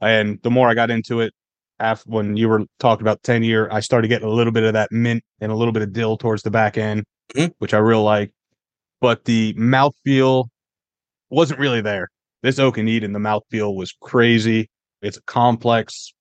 [0.00, 1.32] And the more I got into it,
[1.78, 4.72] after when you were talking about 10 year, I started getting a little bit of
[4.74, 7.04] that mint and a little bit of dill towards the back end,
[7.34, 7.52] Mhm.
[7.58, 8.32] which I real like.
[9.00, 10.46] But the mouthfeel
[11.30, 12.08] wasn't really there.
[12.42, 14.68] This Oak and Eden, the mouthfeel was crazy.
[15.02, 16.14] It's complex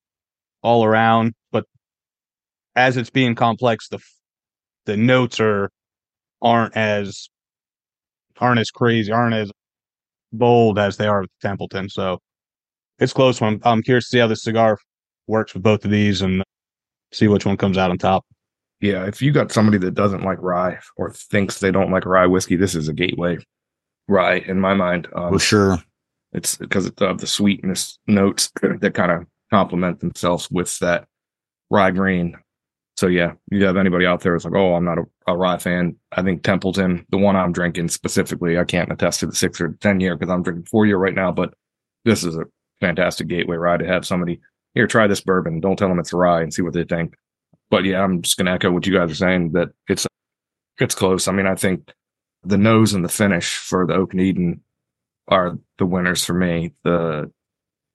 [0.63, 1.65] all around, but
[2.76, 4.00] as it's being complex, the
[4.86, 5.70] the notes are
[6.41, 7.30] aren't as
[8.38, 9.52] aren't as crazy, aren't as
[10.34, 11.89] bold as they are with Templeton.
[11.89, 12.20] So
[13.00, 13.60] it's close one.
[13.63, 14.78] I'm curious to see how this cigar
[15.28, 16.44] works with both of these and
[17.12, 18.26] see which one comes out on top.
[18.80, 22.26] Yeah, if you got somebody that doesn't like rye or thinks they don't like rye
[22.26, 23.38] whiskey, this is a gateway
[24.08, 25.08] rye in my mind.
[25.13, 25.78] Um, sure.
[26.34, 31.06] It's because of the sweetness notes that kind of complement themselves with that
[31.70, 32.36] rye grain.
[32.98, 35.58] So yeah, you have anybody out there that's like, oh, I'm not a, a rye
[35.58, 35.96] fan.
[36.12, 39.70] I think Templeton, the one I'm drinking specifically, I can't attest to the six or
[39.82, 41.54] ten year because I'm drinking four year right now, but
[42.06, 42.46] this is a
[42.80, 44.39] fantastic gateway rye to have somebody
[44.74, 45.60] here try this bourbon.
[45.60, 47.15] Don't tell them it's a rye and see what they think.
[47.70, 50.06] But yeah, I'm just gonna echo what you guys are saying that it's
[50.80, 51.28] it's close.
[51.28, 51.91] I mean, I think
[52.44, 54.62] the nose and the finish for the Oak and Eden
[55.28, 56.74] are the winners for me.
[56.84, 57.32] The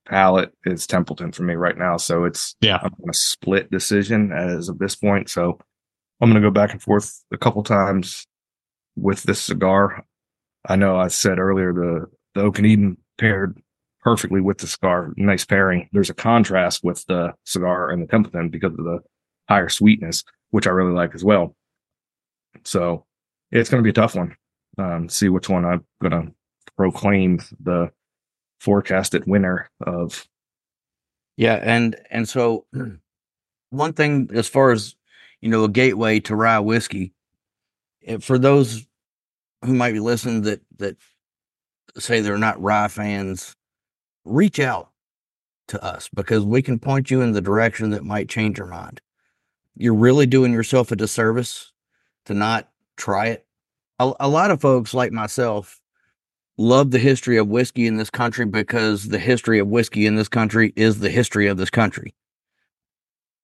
[0.07, 1.97] palate is Templeton for me right now.
[1.97, 2.79] So it's Yeah.
[2.83, 5.29] I'm on a split decision as of this point.
[5.29, 5.59] So
[6.21, 8.27] I'm gonna go back and forth a couple times
[8.97, 10.05] with this cigar.
[10.69, 13.61] I know I said earlier the the Oak and Eden paired
[14.03, 15.13] perfectly with the cigar.
[15.17, 15.89] Nice pairing.
[15.93, 19.01] There's a contrast with the cigar and the Templeton because of the
[19.49, 21.57] higher sweetness, which I really like as well.
[22.65, 23.05] So
[23.51, 24.37] it's going to be a tough one.
[24.79, 26.33] Um, see which one I'm going to
[26.77, 27.91] proclaim the
[28.61, 30.27] forecasted winner of.
[31.37, 32.67] Yeah, and and so
[33.71, 34.97] one thing as far as
[35.41, 37.13] you know, a gateway to rye whiskey,
[38.07, 38.87] eh, for those
[39.65, 40.97] who might be listening that that
[41.99, 43.55] say they're not rye fans,
[44.25, 44.91] reach out
[45.69, 49.01] to us because we can point you in the direction that might change your mind.
[49.77, 51.73] You're really doing yourself a disservice
[52.27, 53.47] to not try it.
[53.99, 55.81] A, a lot of folks like myself
[56.59, 60.29] love the history of whiskey in this country because the history of whiskey in this
[60.29, 62.15] country is the history of this country.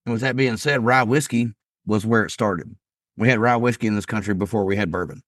[0.06, 1.52] And with that being said, rye whiskey
[1.86, 2.74] was where it started.
[3.16, 5.22] We had rye whiskey in this country before we had bourbon.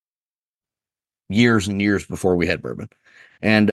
[1.28, 2.88] Years and years before we had bourbon.
[3.42, 3.70] And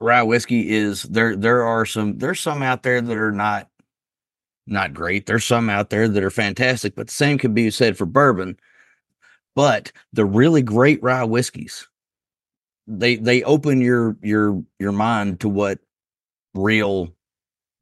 [0.00, 3.68] rye whiskey is there there are some there's some out there that are not
[4.66, 5.26] not great.
[5.26, 8.58] There's some out there that are fantastic, but the same could be said for bourbon.
[9.54, 11.88] But the really great rye whiskeys,
[12.88, 15.78] they they open your your your mind to what
[16.54, 17.14] real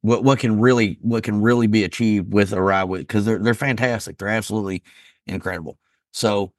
[0.03, 3.55] what what can really what can really be achieved with a rye because they're they're
[3.55, 4.19] fantastic.
[4.19, 4.83] They're absolutely
[5.27, 5.79] incredible.
[6.13, 6.53] So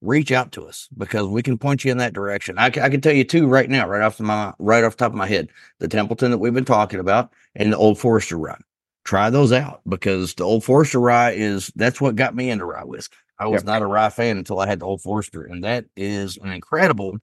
[0.00, 2.58] reach out to us because we can point you in that direction.
[2.58, 5.04] I, I can tell you two right now, right off the my right off the
[5.04, 5.48] top of my head,
[5.80, 8.58] the Templeton that we've been talking about and the Old Forester rye.
[9.04, 12.84] Try those out because the Old Forester rye is that's what got me into rye
[12.84, 13.16] whiskey.
[13.38, 13.66] I was Yep.
[13.66, 17.18] not a rye fan until I had the Old Forester, and that is an incredible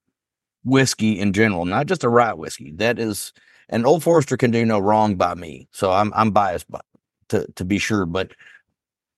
[0.65, 2.71] whiskey in general, not just a rye whiskey.
[2.75, 3.31] That is
[3.69, 6.81] an Old Forester can do no wrong by me, so I'm I'm biased by,
[7.29, 8.31] to to be sure, but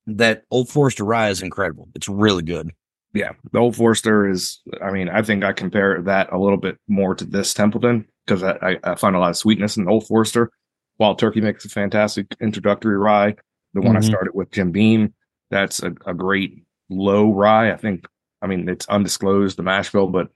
[0.05, 1.89] that Old Forester rye is incredible.
[1.95, 2.71] It's really good.
[3.13, 4.59] Yeah, the Old Forester is.
[4.81, 8.43] I mean, I think I compare that a little bit more to this Templeton because
[8.43, 10.51] I, I, I find a lot of sweetness in the Old Forester.
[10.99, 13.35] Wild Turkey makes a fantastic introductory rye.
[13.73, 14.05] The one I Mhm.
[14.05, 15.13] started with Jim Beam,
[15.51, 17.71] that's a, a great low rye.
[17.71, 18.05] I think.
[18.41, 20.29] I mean, it's undisclosed the mash bill, but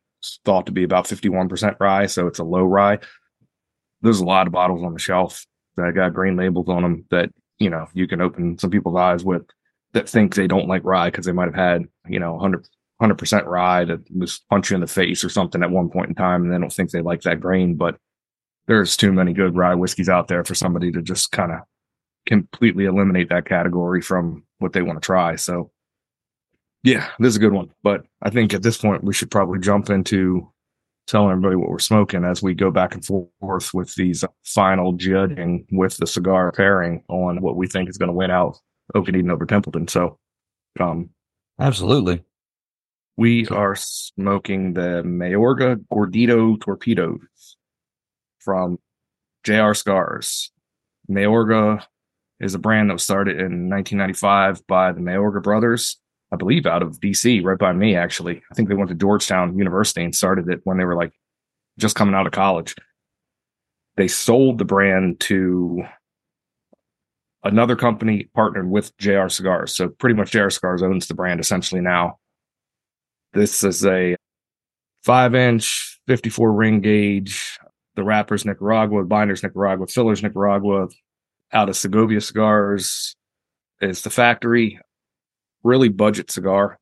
[0.45, 2.99] thought to be about fifty-one percent rye, so it's a low rye.
[4.01, 5.45] There's a lot of bottles on the shelf
[5.77, 9.23] that got green labels on them that you know you can open some people's eyes
[9.23, 9.43] with
[9.93, 12.67] that think they don't like rye because they might have had you know 100
[13.01, 16.15] 100% rye that was punch you in the face or something at one point in
[16.15, 17.97] time and they don't think they like that grain but
[18.67, 21.59] there's too many good rye whiskeys out there for somebody to just kind of
[22.27, 25.71] completely eliminate that category from what they want to try so
[26.83, 29.59] yeah this is a good one but i think at this point we should probably
[29.59, 30.51] jump into
[31.07, 35.65] telling everybody what we're smoking as we go back and forth with these final judging
[35.71, 38.57] with the cigar pairing on what we think is going to win out
[38.95, 39.87] Oaken over Templeton.
[39.87, 40.17] So,
[40.79, 41.09] um,
[41.59, 42.23] Absolutely.
[43.17, 47.57] we are smoking the Mayorga Gordito Torpedoes
[48.39, 48.79] from
[49.43, 50.51] JR Cigars.
[51.09, 51.83] Mayorga
[52.39, 55.99] is a brand that was started in 1995 by the Mayorga brothers,
[56.31, 58.41] I believe out of DC, right by me, actually.
[58.51, 61.11] I think they went to Georgetown University and started it when they were like
[61.77, 62.75] just coming out of college.
[63.97, 65.83] They sold the brand to
[67.43, 69.75] another company partnered with JR Cigars.
[69.75, 72.19] So pretty much JR Cigars owns the brand essentially now.
[73.33, 74.15] This is a
[75.03, 77.57] five inch, 54 ring gauge.
[77.95, 80.87] The wrappers Nicaragua, binders Nicaragua, fillers Nicaragua,
[81.51, 83.15] out of Segovia Cigars
[83.81, 84.79] is the factory.
[85.63, 86.79] Really budget cigar.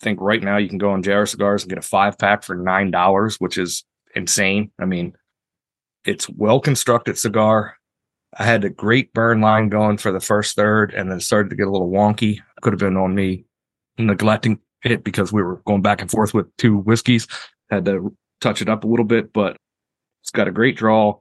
[0.00, 2.42] I think right now you can go on JR Cigars and get a five pack
[2.42, 4.70] for nine dollars, which is insane.
[4.80, 5.14] I mean,
[6.04, 7.76] it's well constructed cigar.
[8.38, 11.56] I had a great burn line going for the first third, and then started to
[11.56, 12.40] get a little wonky.
[12.62, 13.44] Could have been on me
[13.98, 17.26] neglecting it because we were going back and forth with two whiskeys.
[17.70, 19.56] Had to touch it up a little bit, but
[20.22, 21.18] it's got a great draw.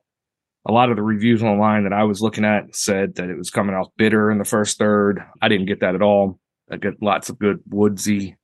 [0.65, 3.49] A lot of the reviews online that I was looking at said that it was
[3.49, 5.23] coming off bitter in the first third.
[5.41, 6.39] I didn't get that at all.
[6.71, 8.37] I get lots of good woodsy,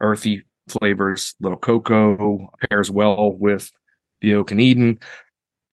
[0.00, 1.34] earthy flavors.
[1.40, 3.70] Little cocoa pairs well with
[4.20, 4.98] the Oak and Eden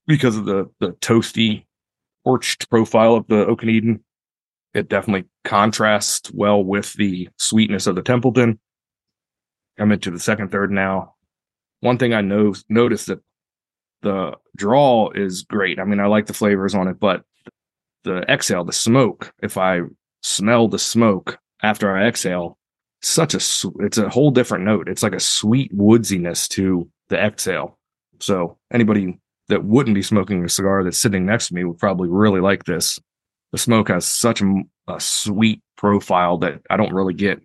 [0.07, 1.65] because of the the toasty
[2.25, 4.03] torched profile of the Oak and Eden.
[4.73, 8.59] It definitely contrasts well with the sweetness of the Templeton.
[9.79, 11.15] I'm into the second third now.
[11.79, 13.21] One thing I know noticed that
[14.01, 15.79] the draw is great.
[15.79, 17.23] I mean, I like the flavors on it, but
[18.03, 19.81] the exhale, the smoke, if I
[20.21, 22.57] smell the smoke after I exhale,
[23.01, 23.39] such a
[23.80, 24.89] it's a whole different note.
[24.89, 27.78] It's like a sweet woodsiness to the exhale.
[28.20, 32.10] So anybody that wouldn't be smoking a cigar that's sitting next to me would probably
[32.10, 32.99] really like this.
[33.51, 37.41] The smoke has such a, a sweet profile that I don't really get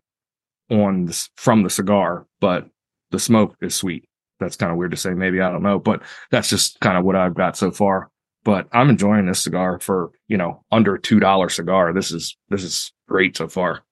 [0.71, 2.69] on this from the cigar, but
[3.11, 4.09] the smoke is sweet.
[4.41, 5.15] That's kind of weird to say.
[5.15, 8.11] Maybe I don't know, but that's just kind of what I've got so far.
[8.43, 11.93] But I'm enjoying this cigar for you know under two dollar cigar.
[11.93, 13.83] This is this is great so far.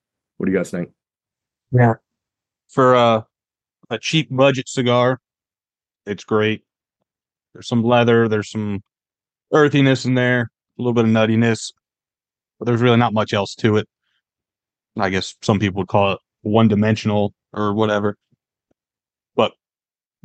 [0.42, 0.90] What do you guys think?
[1.70, 1.94] Yeah,
[2.68, 3.22] for uh,
[3.90, 5.20] a cheap budget cigar,
[6.04, 6.64] it's great.
[7.52, 8.82] There's some leather, there's some
[9.52, 11.72] earthiness in there, a little bit of nuttiness,
[12.58, 13.88] but there's really not much else to it.
[14.96, 18.16] I guess some people would call it one dimensional or whatever.
[19.36, 19.52] But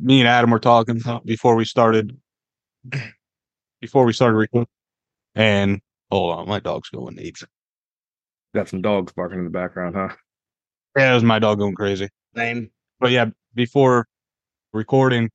[0.00, 2.18] me and Adam were talking before we started
[3.80, 4.66] before we started recording.
[5.36, 7.44] And hold on, my dog's going nuts.
[8.54, 10.08] Got some dogs barking in the background, huh?
[10.96, 12.08] Yeah, it was my dog going crazy.
[12.34, 12.70] Same.
[12.98, 14.06] But yeah, before
[14.72, 15.30] recording,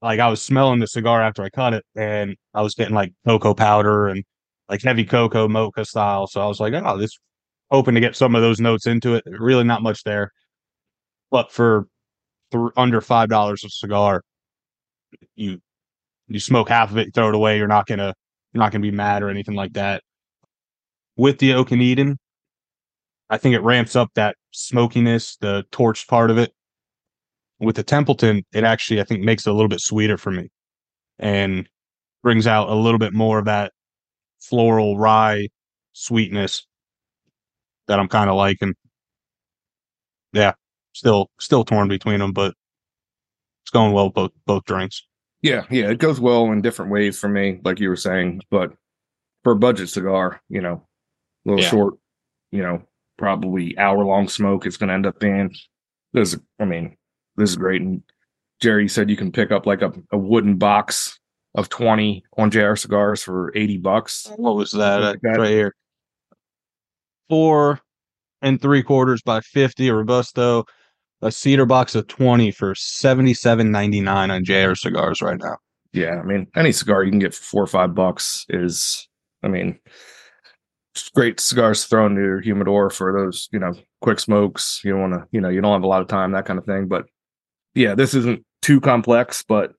[0.00, 3.12] like I was smelling the cigar after I cut it, and I was getting like
[3.26, 4.24] cocoa powder and
[4.68, 6.26] like heavy cocoa mocha style.
[6.26, 7.18] So I was like, oh, this
[7.70, 9.24] hoping to get some of those notes into it.
[9.26, 10.30] Really, not much there,
[11.30, 11.86] but for
[12.52, 14.22] th- under five dollars a cigar,
[15.36, 15.60] you
[16.28, 17.58] you smoke half of it, throw it away.
[17.58, 18.14] You're not gonna
[18.52, 20.02] you're not gonna be mad or anything like that.
[21.16, 22.18] With the Oak and Eden,
[23.30, 26.52] I think it ramps up that smokiness, the torched part of it
[27.60, 30.50] with the Templeton, it actually I think makes it a little bit sweeter for me,
[31.18, 31.68] and
[32.22, 33.72] brings out a little bit more of that
[34.40, 35.48] floral rye
[35.92, 36.66] sweetness
[37.86, 38.74] that I'm kind of liking.
[40.32, 40.52] Yeah,
[40.92, 42.54] still still torn between them, but
[43.64, 45.04] it's going well both both drinks.
[45.42, 48.42] Yeah, yeah, it goes well in different ways for me, like you were saying.
[48.50, 48.72] But
[49.42, 50.86] for a budget cigar, you know,
[51.44, 51.70] a little Yeah.
[51.70, 51.94] short,
[52.50, 52.82] you know,
[53.18, 54.64] probably hour long smoke.
[54.64, 55.54] It's going to end up being
[56.14, 56.32] this.
[56.34, 56.96] is- I mean,
[57.36, 57.82] this is great.
[57.82, 58.02] And
[58.60, 61.18] Jerry said you can pick up like a, a wooden box
[61.54, 64.30] of twenty on JR cigars for eighty bucks.
[64.36, 65.00] What was that?
[65.00, 65.38] Like Uh, that.
[65.40, 65.74] right here?
[67.28, 67.80] Four
[68.42, 70.64] and three quarters by fifty, a robusto,
[71.22, 75.56] a cedar box of twenty for seventy seven ninety nine on JR cigars right now.
[75.92, 79.08] Yeah, I mean, any cigar you can get for four or five bucks is,
[79.42, 79.78] I mean,
[81.14, 84.80] great cigars thrown to into your humidor for those, you know, quick smokes.
[84.84, 86.58] You don't want to, you know, you don't have a lot of time, that kind
[86.58, 86.86] of thing.
[86.88, 87.06] But
[87.74, 89.72] yeah, this isn't too complex, but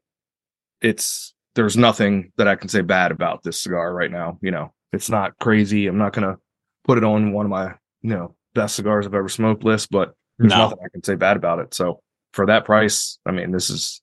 [0.81, 4.37] it's, there's nothing that I can say bad about this cigar right now.
[4.41, 5.87] You know, it's not crazy.
[5.87, 6.39] I'm not going to
[6.85, 10.13] put it on one of my you know best cigars I've ever smoked list, but
[10.37, 10.57] there's No.
[10.59, 11.73] nothing I can say bad about it.
[11.73, 12.01] So
[12.33, 14.01] for that price, I mean, this is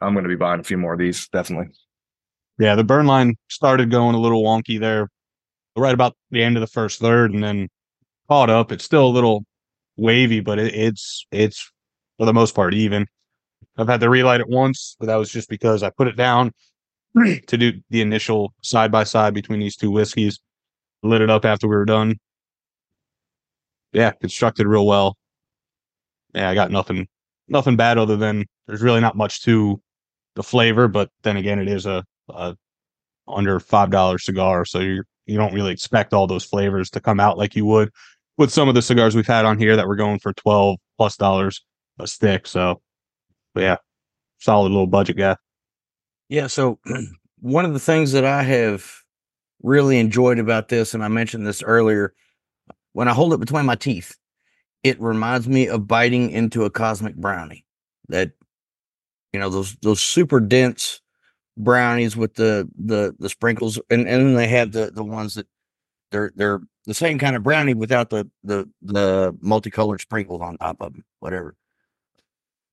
[0.00, 1.68] I'm going to be buying a few more of these definitely.
[2.58, 5.08] Yeah, the burn line started going a little wonky there
[5.76, 7.68] right about the end of the first third and then
[8.28, 8.72] caught up.
[8.72, 9.44] It's still a little
[9.96, 11.70] wavy, but it, it's it's
[12.18, 13.06] for the most part even.
[13.76, 16.52] I've had to relight it once, but that was just because I put it down
[17.46, 20.38] to do the initial side by side between these two whiskeys.
[21.02, 22.16] Lit it up after we were done.
[23.92, 25.16] Yeah, constructed real well.
[26.34, 27.06] Yeah, I got nothing
[27.48, 29.80] nothing bad other than there's really not much to
[30.34, 32.56] the flavor, but then again it is a, a
[33.28, 37.20] under five dollar cigar, so you you don't really expect all those flavors to come
[37.20, 37.90] out like you would
[38.36, 41.16] with some of the cigars we've had on here that were going for twelve plus
[41.16, 41.62] dollars
[41.98, 42.46] a stick.
[42.46, 42.80] So,
[43.54, 43.76] yeah,
[44.38, 45.36] solid little budget guy.
[46.28, 46.48] Yeah.
[46.48, 46.78] So
[47.40, 48.90] one of the things that I have
[49.62, 52.14] really enjoyed about this, and I mentioned this earlier,
[52.92, 54.16] when I hold it between my teeth,
[54.82, 57.64] it reminds me of biting into a cosmic brownie.
[58.08, 58.32] That
[59.32, 61.00] you know those those super dense
[61.56, 65.46] brownies with the the the sprinkles, and and then they have the the ones that
[66.10, 70.76] they're they're the same kind of brownie without the the the multicolored sprinkles on top
[70.80, 71.56] of them, whatever.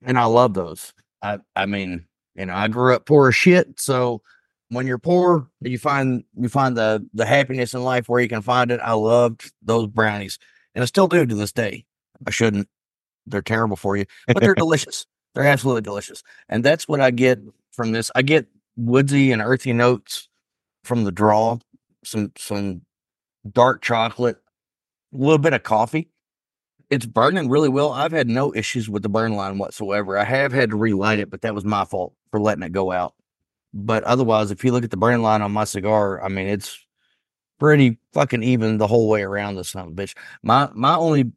[0.03, 0.93] And I love those.
[1.21, 2.05] I I mean,
[2.35, 4.21] you know, I grew up poor as shit, so
[4.69, 8.41] when you're poor, you find you find the the happiness in life where you can
[8.41, 8.79] find it.
[8.81, 10.39] I loved those brownies,
[10.73, 11.85] and I still do to this day.
[12.25, 12.67] I shouldn't;
[13.27, 15.05] they're terrible for you, but they're delicious.
[15.33, 17.39] They're absolutely delicious, and that's what I get
[17.71, 18.11] from this.
[18.15, 20.29] I get woodsy and earthy notes
[20.83, 21.59] from the draw,
[22.03, 22.81] some some
[23.49, 24.37] dark chocolate,
[25.13, 26.09] a little bit of coffee.
[26.89, 27.93] It's burning really well.
[27.93, 30.17] I've had no issues with the burn line whatsoever.
[30.17, 32.91] I have had to relight it, but that was my fault for letting it go
[32.91, 33.13] out.
[33.73, 36.85] But otherwise, if you look at the burn line on my cigar, I mean, it's
[37.59, 40.15] pretty fucking even the whole way around this son bitch.
[40.43, 41.31] My my only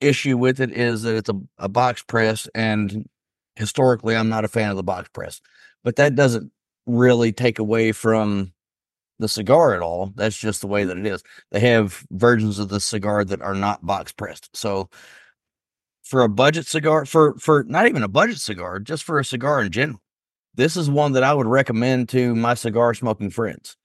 [0.00, 3.08] issue with it is that it's a, a box press, and
[3.56, 5.40] historically, I'm not a fan of the box press.
[5.82, 6.52] But that doesn't
[6.86, 8.52] really take away from
[9.18, 10.12] the cigar at all.
[10.16, 11.14] That's just the way that it mm-hmm.
[11.14, 11.22] is.
[11.50, 14.54] They have versions of the cigar that are not box pressed.
[14.56, 14.90] So
[16.02, 19.62] for a budget cigar, for for not even a budget cigar, just for a cigar
[19.62, 20.00] in general,
[20.54, 23.76] this is one that I would recommend to my cigar smoking friends.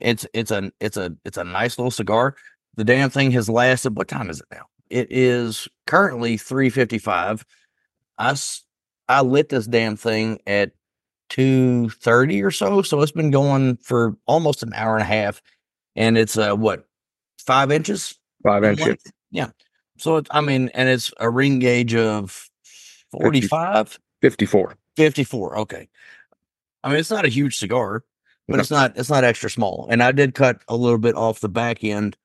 [0.00, 2.36] It's it's a it's a it's a nice little cigar.
[2.76, 3.96] The damn thing has lasted.
[3.96, 4.66] What time is it now?
[4.90, 7.44] It is currently three fifty five.
[8.18, 8.36] I
[9.08, 10.72] I lit this damn thing at
[11.34, 15.42] two thirty or so, so it's been going for almost an hour and a half,
[15.96, 16.86] and it's uh what
[17.38, 18.96] five inches Five inches.
[19.30, 19.48] Yeah.
[19.96, 22.48] So it's I mean, and it's a ring gauge of
[23.10, 24.76] 45, 54.
[24.96, 25.58] 54.
[25.60, 25.88] Okay.
[26.82, 28.04] I mean, it's not a huge cigar,
[28.46, 28.60] but No.
[28.60, 29.88] it's not it's not extra small.
[29.90, 32.16] And I did cut a little bit off the back end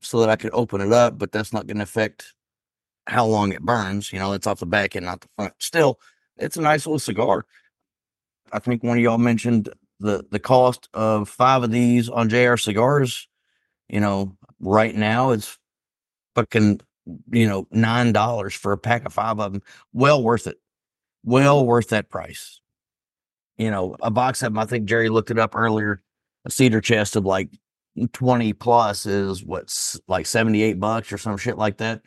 [0.00, 2.34] so that I could open it up, but that's not going to affect
[3.06, 4.12] how long it burns.
[4.12, 5.54] You know, it's off the back end, not the front.
[5.58, 6.00] Still,
[6.38, 7.46] it's a nice little cigar.
[8.52, 9.68] I think one of y'all mentioned
[10.00, 13.28] the the cost of five of these on JR cigars.
[13.88, 15.58] You know, right now it's
[16.34, 16.80] fucking
[17.30, 19.62] you know nine dollars for a pack of five of them.
[19.92, 20.58] Well worth it.
[21.24, 22.60] Well worth that price.
[23.56, 24.58] You know, a box of them.
[24.58, 26.02] I think Jerry looked it up earlier.
[26.44, 27.50] A cedar chest of like
[28.12, 32.02] twenty plus is what's like seventy eight bucks or some shit like that.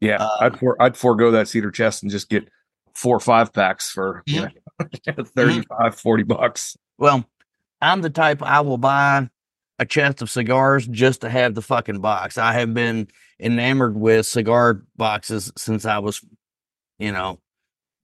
[0.00, 2.48] Yeah, Uh, I'd for, I'd forego that cedar chest and just get
[2.94, 5.10] four or five packs for you Mm-hmm.
[5.18, 6.76] know, 35, 40 bucks.
[6.98, 7.24] Well,
[7.80, 9.28] I'm the type I will buy
[9.78, 12.38] a chest of cigars just to have the fucking box.
[12.38, 13.08] I have been
[13.40, 16.24] enamored with cigar boxes since I was,
[16.98, 17.38] you know,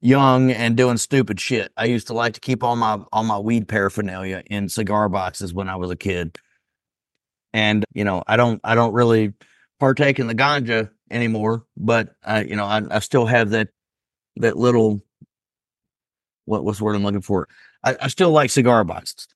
[0.01, 1.72] young and doing stupid shit.
[1.76, 5.53] I used to like to keep all my all my weed paraphernalia in cigar boxes
[5.55, 6.36] when I was a kid.
[7.53, 9.32] And, you know, I don't I don't really
[9.80, 13.68] partake in the ganja anymore, but I, you know, I, I still have that
[14.41, 15.03] that little
[16.45, 17.49] what what's the word I'm looking for?
[17.84, 19.28] I, I still like cigar boxes.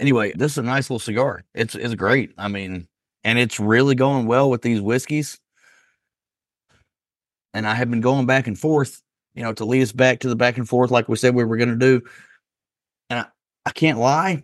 [0.00, 1.44] Anyway, this is a nice little cigar.
[1.54, 2.32] It's it's great.
[2.38, 2.88] I mean,
[3.24, 5.38] and it's really going well with these whiskeys.
[7.54, 9.02] And I have been going back and forth,
[9.34, 11.44] you know, to lead us back to the back and forth like we said we
[11.44, 12.02] were going to do.
[13.10, 13.26] And I,
[13.66, 14.42] I can't lie,